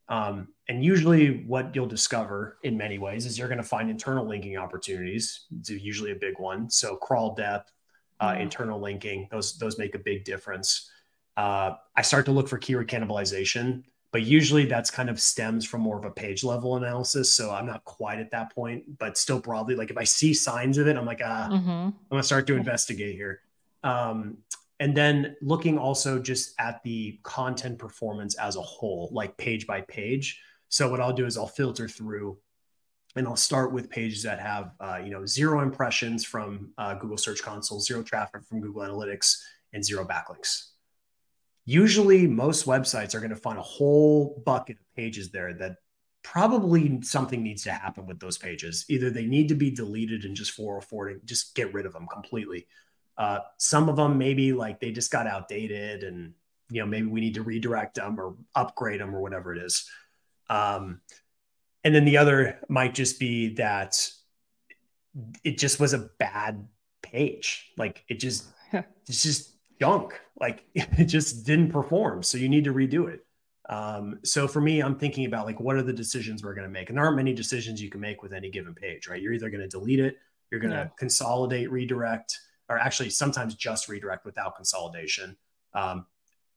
[0.09, 4.27] Um, and usually, what you'll discover in many ways is you're going to find internal
[4.27, 5.47] linking opportunities.
[5.59, 6.71] It's usually a big one.
[6.71, 7.73] So, crawl depth,
[8.21, 8.43] uh, mm-hmm.
[8.43, 10.91] internal linking, those those make a big difference.
[11.37, 15.81] Uh, I start to look for keyword cannibalization but usually that's kind of stems from
[15.83, 19.41] more of a page level analysis so i'm not quite at that point but still
[19.41, 21.69] broadly like if i see signs of it i'm like ah mm-hmm.
[21.71, 23.41] i'm gonna start to investigate here.
[23.85, 24.39] Um,
[24.81, 29.81] and then looking also just at the content performance as a whole like page by
[29.83, 30.41] page.
[30.69, 32.39] So what i'll do is i'll filter through
[33.17, 37.17] and i'll start with pages that have uh, you know zero impressions from uh, google
[37.17, 39.39] search console zero traffic from google analytics
[39.73, 40.73] and zero backlinks
[41.69, 45.77] usually most websites are going to find a whole bucket of pages there that
[46.23, 48.87] probably something needs to happen with those pages.
[48.89, 52.67] Either they need to be deleted and just 404 just get rid of them completely.
[53.19, 56.33] Uh, some of them maybe like they just got outdated and
[56.71, 59.91] you know maybe we need to redirect them or upgrade them or whatever it is.
[60.49, 61.03] Um,
[61.85, 64.11] and then the other might just be that
[65.45, 66.67] it just was a bad
[67.03, 67.73] page.
[67.77, 70.21] Like it just it's just junk.
[70.41, 72.23] Like it just didn't perform.
[72.23, 73.25] So you need to redo it.
[73.69, 76.73] Um, so for me, I'm thinking about like what are the decisions we're going to
[76.73, 79.21] make, and there aren't many decisions you can make with any given page, right?
[79.21, 80.17] You're either going to delete it,
[80.51, 80.89] you're going to yeah.
[80.99, 85.37] consolidate, redirect, or actually sometimes just redirect without consolidation.
[85.75, 86.07] Um,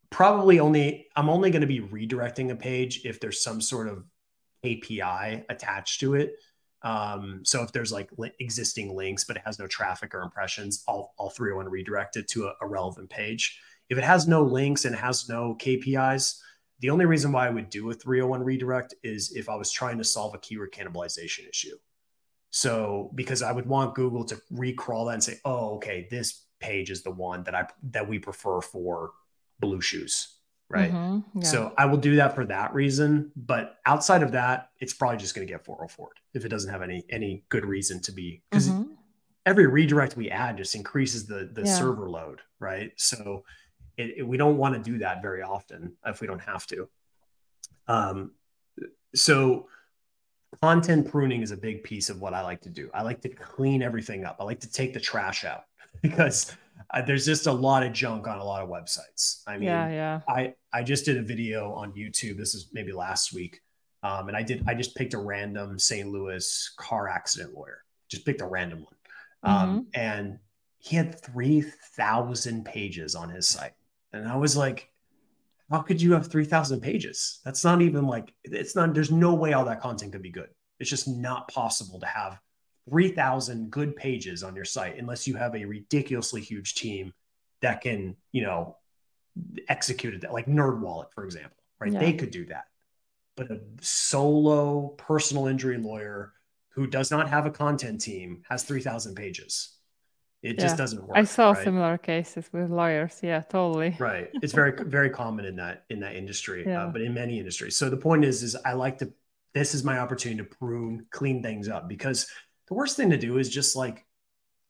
[0.09, 4.05] probably only I'm only going to be redirecting a page if there's some sort of
[4.63, 6.35] KPI attached to it.
[6.83, 10.83] Um, so if there's like li- existing links, but it has no traffic or impressions,
[10.87, 13.59] I'll, I'll 301 redirect it to a, a relevant page.
[13.89, 16.39] if it has no links and has no KPIs,
[16.79, 19.99] the only reason why I would do a 301 redirect is if I was trying
[19.99, 21.77] to solve a keyword cannibalization issue.
[22.49, 26.89] So because I would want Google to recrawl that and say, oh, okay, this page
[26.89, 29.11] is the one that I that we prefer for
[29.59, 30.37] blue shoes.
[30.71, 30.91] Right.
[30.91, 31.45] Mm-hmm, yeah.
[31.45, 33.31] So I will do that for that reason.
[33.35, 36.81] But outside of that, it's probably just going to get 404 if it doesn't have
[36.81, 38.93] any any good reason to be because mm-hmm.
[39.45, 41.75] every redirect we add just increases the the yeah.
[41.75, 42.91] server load, right?
[42.95, 43.43] So
[43.97, 46.87] it, it, we don't want to do that very often if we don't have to.
[47.87, 48.31] Um,
[49.13, 49.67] so
[50.61, 52.89] content pruning is a big piece of what I like to do.
[52.93, 54.37] I like to clean everything up.
[54.39, 55.65] I like to take the trash out
[56.01, 56.55] because
[56.89, 59.43] uh, there's just a lot of junk on a lot of websites.
[59.47, 60.21] I mean, yeah, yeah.
[60.27, 62.37] I I just did a video on YouTube.
[62.37, 63.61] This is maybe last week,
[64.03, 66.09] um, and I did I just picked a random St.
[66.09, 67.83] Louis car accident lawyer.
[68.09, 68.95] Just picked a random one,
[69.43, 69.79] um, mm-hmm.
[69.93, 70.39] and
[70.79, 71.61] he had three
[71.95, 73.73] thousand pages on his site.
[74.13, 74.91] And I was like,
[75.71, 77.39] how could you have 3,000 pages?
[77.45, 80.49] That's not even like, it's not, there's no way all that content could be good.
[80.79, 82.39] It's just not possible to have
[82.91, 87.13] 3,000 good pages on your site unless you have a ridiculously huge team
[87.61, 88.75] that can, you know,
[89.69, 91.93] execute it, like NerdWallet, for example, right?
[91.93, 91.99] Yeah.
[91.99, 92.65] They could do that.
[93.37, 96.33] But a solo personal injury lawyer
[96.71, 99.77] who does not have a content team has 3,000 pages.
[100.43, 100.63] It yeah.
[100.63, 101.17] just doesn't work.
[101.17, 101.63] I saw right?
[101.63, 103.19] similar cases with lawyers.
[103.23, 103.95] Yeah, totally.
[103.99, 104.29] right.
[104.41, 106.83] It's very very common in that in that industry, uh, yeah.
[106.85, 107.77] uh, but in many industries.
[107.77, 109.13] So the point is, is I like to.
[109.53, 112.25] This is my opportunity to prune, clean things up because
[112.71, 114.05] the worst thing to do is just like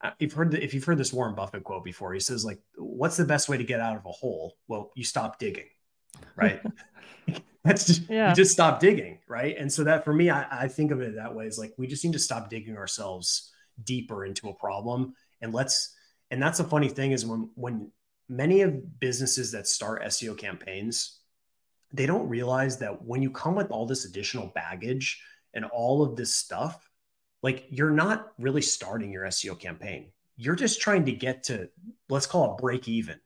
[0.04, 2.12] uh, you've heard the, if you've heard this Warren Buffett quote before.
[2.16, 5.04] He says like, "What's the best way to get out of a hole?" Well, you
[5.04, 5.70] stop digging,
[6.36, 6.60] right?
[7.64, 8.30] That's just yeah.
[8.30, 9.56] you just stop digging, right?
[9.56, 11.86] And so that for me, I, I think of it that way is like we
[11.86, 13.52] just need to stop digging ourselves
[13.84, 15.96] deeper into a problem and let's
[16.32, 17.92] and that's a funny thing is when when
[18.28, 21.20] many of businesses that start SEO campaigns
[21.94, 25.22] they don't realize that when you come with all this additional baggage
[25.54, 26.91] and all of this stuff
[27.44, 31.70] like you're not really starting your SEO campaign you're just trying to get to
[32.10, 33.20] let's call it break even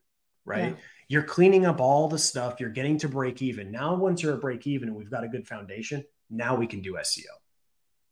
[0.45, 0.75] right yeah.
[1.07, 4.41] you're cleaning up all the stuff you're getting to break even now once you're at
[4.41, 7.23] break even and we've got a good foundation now we can do SEO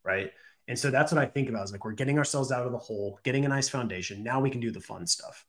[0.04, 0.32] right
[0.68, 2.78] and so that's what I think about is like we're getting ourselves out of the
[2.78, 4.24] hole, getting a nice foundation.
[4.24, 5.46] Now we can do the fun stuff.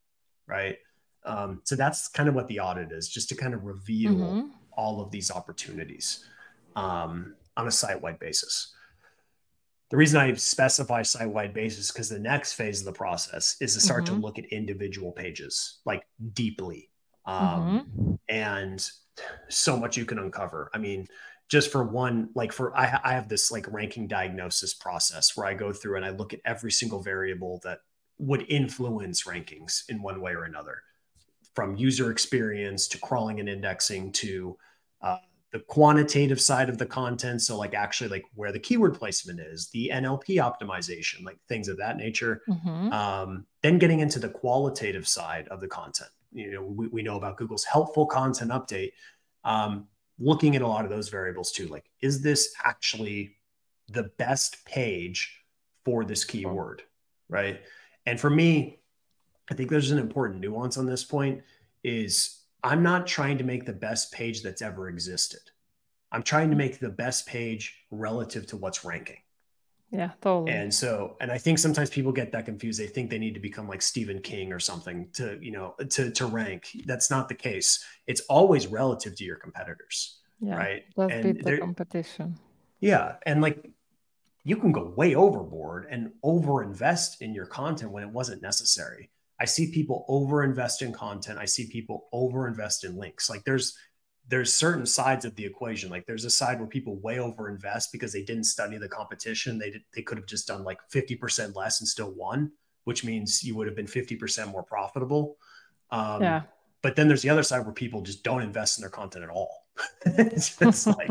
[0.46, 0.78] Right.
[1.24, 4.48] Um, so that's kind of what the audit is, just to kind of reveal mm-hmm.
[4.72, 6.24] all of these opportunities
[6.76, 8.74] um, on a site wide basis.
[9.94, 13.74] The reason I specify site wide basis because the next phase of the process is
[13.74, 14.16] to start mm-hmm.
[14.16, 16.90] to look at individual pages like deeply.
[17.26, 18.14] Um, mm-hmm.
[18.28, 18.90] And
[19.48, 20.68] so much you can uncover.
[20.74, 21.06] I mean,
[21.48, 25.54] just for one like for I, I have this like ranking diagnosis process where i
[25.54, 27.78] go through and i look at every single variable that
[28.18, 30.82] would influence rankings in one way or another
[31.54, 34.56] from user experience to crawling and indexing to
[35.02, 35.18] uh,
[35.54, 39.70] the quantitative side of the content so like actually like where the keyword placement is
[39.70, 42.92] the nlp optimization like things of that nature mm-hmm.
[42.92, 47.16] um, then getting into the qualitative side of the content you know we, we know
[47.16, 48.90] about google's helpful content update
[49.44, 49.86] um,
[50.18, 51.68] looking at a lot of those variables too.
[51.68, 53.36] Like, is this actually
[53.88, 55.40] the best page
[55.84, 56.82] for this keyword?
[57.28, 57.60] Right.
[58.06, 58.80] And for me,
[59.50, 61.42] I think there's an important nuance on this point
[61.82, 65.40] is I'm not trying to make the best page that's ever existed.
[66.10, 69.18] I'm trying to make the best page relative to what's ranking.
[69.90, 70.50] Yeah, totally.
[70.50, 72.80] And so, and I think sometimes people get that confused.
[72.80, 76.10] They think they need to become like Stephen King or something to, you know, to
[76.10, 76.68] to rank.
[76.86, 77.84] That's not the case.
[78.06, 80.18] It's always relative to your competitors.
[80.40, 80.82] Yeah, right.
[80.96, 82.38] Let's and beat the competition.
[82.80, 83.16] Yeah.
[83.24, 83.70] And like
[84.42, 89.10] you can go way overboard and overinvest in your content when it wasn't necessary.
[89.40, 91.38] I see people overinvest in content.
[91.38, 93.28] I see people overinvest in links.
[93.28, 93.76] Like there's
[94.28, 95.90] there's certain sides of the equation.
[95.90, 99.58] Like there's a side where people way overinvest because they didn't study the competition.
[99.58, 102.50] They did, they could have just done like 50% less and still won,
[102.84, 105.36] which means you would have been 50% more profitable.
[105.90, 106.42] Um, yeah.
[106.80, 109.30] But then there's the other side where people just don't invest in their content at
[109.30, 109.66] all.
[110.06, 111.10] it's just like,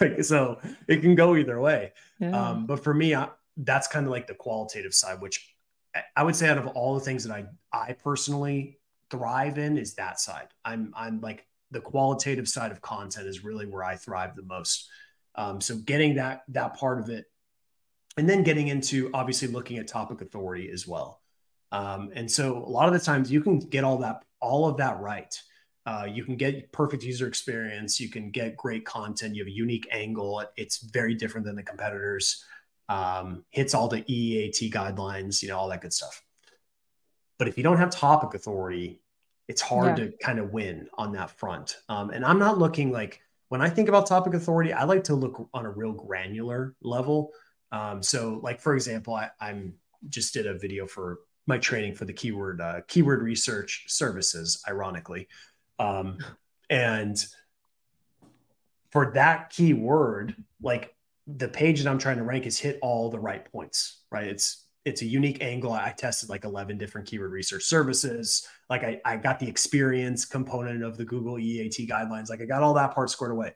[0.00, 0.58] like, so
[0.88, 1.92] it can go either way.
[2.18, 2.30] Yeah.
[2.30, 5.54] Um, but for me, I, that's kind of like the qualitative side, which
[6.16, 8.78] I would say out of all the things that I I personally
[9.10, 10.48] thrive in is that side.
[10.64, 14.88] I'm I'm like the qualitative side of content is really where I thrive the most.
[15.34, 17.26] Um, so getting that that part of it,
[18.16, 21.22] and then getting into obviously looking at topic authority as well.
[21.70, 24.76] Um, and so a lot of the times you can get all that all of
[24.78, 25.34] that right.
[25.86, 27.98] Uh, you can get perfect user experience.
[27.98, 29.34] You can get great content.
[29.34, 30.44] You have a unique angle.
[30.56, 32.44] It's very different than the competitors.
[32.88, 36.22] Um, hits all the EEAT guidelines, you know, all that good stuff.
[37.38, 39.02] But if you don't have topic authority,
[39.46, 40.06] it's hard yeah.
[40.06, 41.76] to kind of win on that front.
[41.88, 45.14] Um, and I'm not looking like when I think about topic authority, I like to
[45.14, 47.30] look on a real granular level.
[47.72, 49.74] Um, so, like for example, I, I'm
[50.08, 55.28] just did a video for my training for the keyword uh, keyword research services, ironically,
[55.78, 56.18] um,
[56.68, 57.16] and
[58.90, 60.94] for that keyword, like
[61.36, 64.26] the page that I'm trying to rank is hit all the right points, right?
[64.26, 65.72] It's it's a unique angle.
[65.72, 68.46] I tested like 11 different keyword research services.
[68.70, 72.30] Like I, I got the experience component of the Google EAT guidelines.
[72.30, 73.54] Like I got all that part squared away.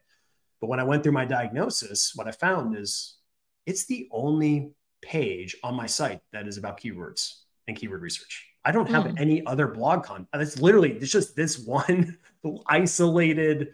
[0.61, 3.17] But when I went through my diagnosis, what I found is
[3.65, 8.47] it's the only page on my site that is about keywords and keyword research.
[8.65, 9.19] I don't have mm.
[9.19, 10.29] any other blog content.
[10.35, 12.19] It's literally it's just this one
[12.67, 13.69] isolated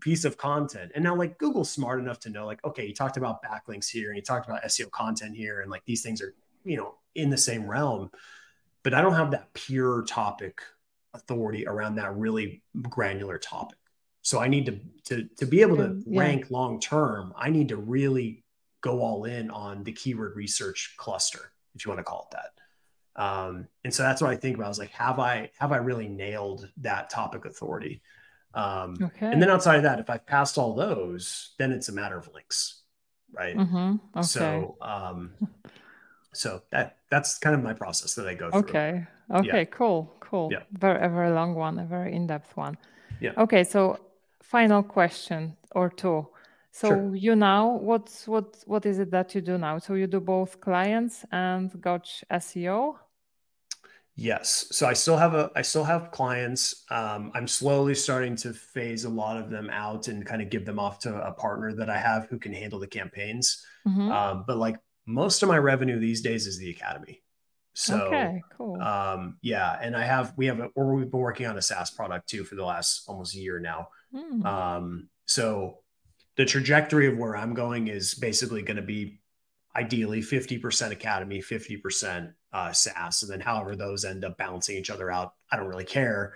[0.00, 0.92] piece of content.
[0.94, 4.08] And now like Google's smart enough to know like, okay, you talked about backlinks here
[4.08, 5.60] and you talked about SEO content here.
[5.60, 8.10] And like these things are, you know, in the same realm,
[8.82, 10.62] but I don't have that pure topic
[11.14, 13.78] authority around that really granular topic.
[14.22, 16.20] So I need to to to be able to yeah.
[16.20, 18.44] rank long term, I need to really
[18.80, 23.22] go all in on the keyword research cluster, if you want to call it that.
[23.22, 24.66] Um, and so that's what I think about.
[24.66, 28.00] I was like, have I have I really nailed that topic authority?
[28.54, 29.32] Um, okay.
[29.32, 32.28] And then outside of that, if I've passed all those, then it's a matter of
[32.34, 32.82] links,
[33.32, 33.56] right?
[33.56, 33.96] Mm-hmm.
[34.16, 34.22] Okay.
[34.22, 35.32] So, um,
[36.32, 38.60] so that that's kind of my process that I go through.
[38.60, 39.06] Okay.
[39.32, 39.58] Okay.
[39.58, 39.64] Yeah.
[39.64, 40.14] Cool.
[40.20, 40.48] Cool.
[40.52, 40.62] Yeah.
[40.72, 42.76] Very a very long one, a very in depth one.
[43.20, 43.32] Yeah.
[43.36, 43.64] Okay.
[43.64, 43.98] So
[44.42, 46.26] final question or two.
[46.72, 47.14] So sure.
[47.14, 49.78] you now what's what what is it that you do now?
[49.78, 52.96] So you do both clients and Gotch SEO.
[54.14, 54.66] Yes.
[54.70, 56.84] So I still have a I still have clients.
[56.90, 60.66] Um, I'm slowly starting to phase a lot of them out and kind of give
[60.66, 63.64] them off to a partner that I have who can handle the campaigns.
[63.86, 64.12] Mm-hmm.
[64.12, 67.22] Um, but like most of my revenue these days is the academy.
[67.74, 68.80] So okay, cool.
[68.82, 71.90] Um, yeah, and I have we have a, or we've been working on a SaaS
[71.90, 73.88] product too for the last almost a year now.
[74.14, 74.44] Mm.
[74.44, 75.78] Um, so
[76.36, 79.20] the trajectory of where I'm going is basically going to be
[79.74, 85.10] ideally 50% academy 50% uh, SaaS, and then however those end up balancing each other
[85.10, 86.34] out, I don't really care.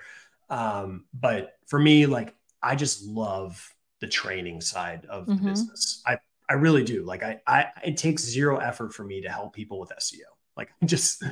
[0.48, 5.44] Um, but for me, like I just love the training side of mm-hmm.
[5.44, 6.02] the business.
[6.06, 7.02] I I really do.
[7.04, 10.20] Like I I it takes zero effort for me to help people with SEO.
[10.56, 11.24] Like I just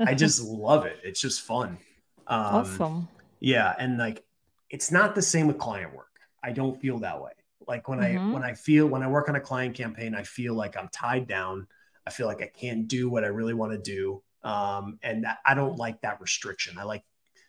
[0.00, 0.98] I just love it.
[1.04, 1.78] It's just fun.
[2.26, 3.08] Um, awesome.
[3.40, 4.24] Yeah, and like
[4.70, 6.08] it's not the same with client work.
[6.42, 7.32] I don't feel that way.
[7.68, 8.30] Like when mm-hmm.
[8.30, 10.88] I when I feel when I work on a client campaign, I feel like I'm
[10.88, 11.66] tied down.
[12.06, 14.22] I feel like I can't do what I really want to do.
[14.44, 16.78] Um, and that, I don't like that restriction.
[16.78, 17.04] I like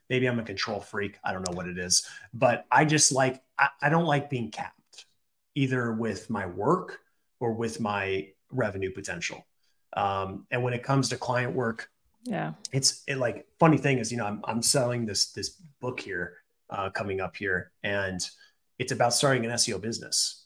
[0.09, 1.17] maybe I'm a control freak.
[1.23, 4.51] I don't know what it is, but I just like I, I don't like being
[4.51, 5.05] capped
[5.55, 6.99] either with my work
[7.39, 9.45] or with my revenue potential.
[9.95, 11.89] Um, and when it comes to client work,
[12.23, 15.49] yeah, it's it like funny thing is, you know, I'm, I'm selling this, this
[15.81, 16.37] book here,
[16.69, 18.27] uh, coming up here and
[18.79, 20.42] it's about starting an SEO business.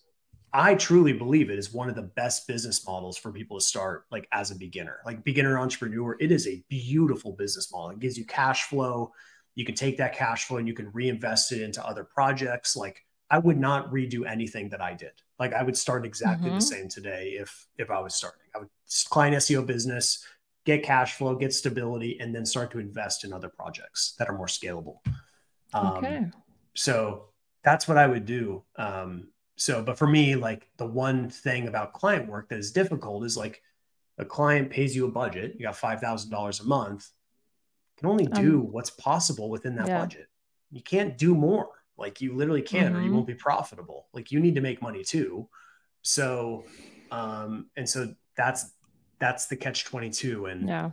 [0.54, 4.06] I truly believe it is one of the best business models for people to start
[4.12, 6.16] like as a beginner, like beginner entrepreneur.
[6.20, 7.92] It is a beautiful business model.
[7.92, 9.12] It gives you cash flow.
[9.56, 12.76] You can take that cash flow and you can reinvest it into other projects.
[12.76, 15.12] Like I would not redo anything that I did.
[15.38, 16.60] Like I would start exactly mm-hmm.
[16.60, 18.42] the same today if if I was starting.
[18.56, 18.70] I would
[19.10, 20.26] client SEO business,
[20.66, 24.38] get cash flow, get stability, and then start to invest in other projects that are
[24.38, 25.00] more scalable.
[25.74, 26.26] Um, okay.
[26.74, 27.26] So
[27.64, 28.64] that's what I would do.
[28.78, 33.26] Um, so but for me like the one thing about client work that is difficult
[33.26, 33.62] is like
[34.18, 37.10] a client pays you a budget you got $5000 a month
[37.98, 40.00] can only do um, what's possible within that yeah.
[40.00, 40.28] budget
[40.72, 42.96] you can't do more like you literally can't mm-hmm.
[42.96, 43.16] or you mm-hmm.
[43.16, 45.50] won't be profitable like you need to make money too
[46.04, 46.64] so
[47.12, 48.72] um and so that's
[49.20, 50.92] that's the catch 22 and yeah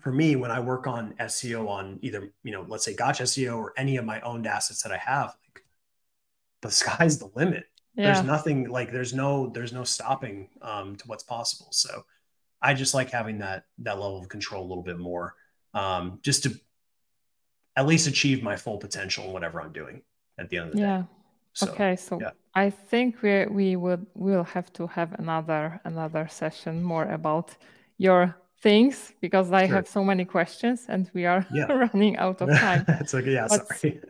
[0.00, 3.56] for me when i work on seo on either you know let's say gotch seo
[3.56, 5.64] or any of my owned assets that i have like
[6.62, 7.64] the sky's the limit
[7.96, 8.12] yeah.
[8.12, 12.04] there's nothing like there's no there's no stopping um, to what's possible so
[12.62, 15.34] i just like having that that level of control a little bit more
[15.74, 16.58] um, just to
[17.76, 20.02] at least achieve my full potential in whatever i'm doing
[20.38, 20.98] at the end of the yeah.
[20.98, 21.06] day
[21.52, 22.30] so, okay so yeah.
[22.54, 27.56] i think we we would we'll have to have another another session more about
[27.98, 29.76] your things because I sure.
[29.76, 31.66] have so many questions and we are yeah.
[31.84, 32.84] running out of time.
[33.00, 33.32] it's okay.
[33.32, 34.00] Yeah, but, sorry.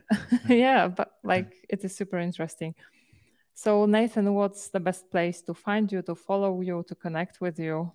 [0.49, 2.75] yeah, but like it is super interesting.
[3.59, 7.59] So, Nathan, what's the best place to find you, to follow you, to connect with
[7.59, 7.91] you?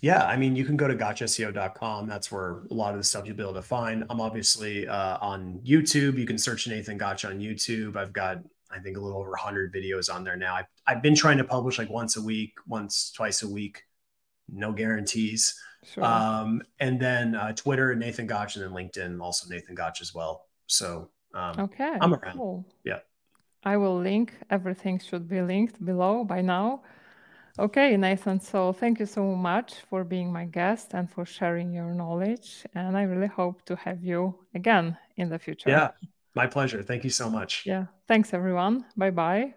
[0.00, 2.08] Yeah, I mean, you can go to gotchseo.com.
[2.08, 4.06] That's where a lot of the stuff you'll be able to find.
[4.08, 6.16] I'm obviously uh, on YouTube.
[6.16, 7.96] You can search Nathan Gotch on YouTube.
[7.96, 8.38] I've got,
[8.70, 10.54] I think, a little over 100 videos on there now.
[10.54, 13.82] I, I've been trying to publish like once a week, once, twice a week.
[14.48, 15.60] No guarantees.
[15.84, 16.02] Sure.
[16.02, 20.46] Um, and then uh, Twitter, Nathan Gotch, and then LinkedIn, also Nathan Gotch as well.
[20.68, 22.38] So um, okay, I'm around.
[22.38, 22.64] Cool.
[22.82, 23.00] Yeah.
[23.64, 24.34] I will link.
[24.50, 26.82] Everything should be linked below by now.
[27.58, 28.40] Okay, Nathan.
[28.40, 32.64] So thank you so much for being my guest and for sharing your knowledge.
[32.74, 35.70] And I really hope to have you again in the future.
[35.70, 35.90] Yeah,
[36.34, 36.82] my pleasure.
[36.82, 37.64] Thank you so much.
[37.66, 37.86] Yeah.
[38.06, 38.84] Thanks, everyone.
[38.96, 39.54] Bye bye.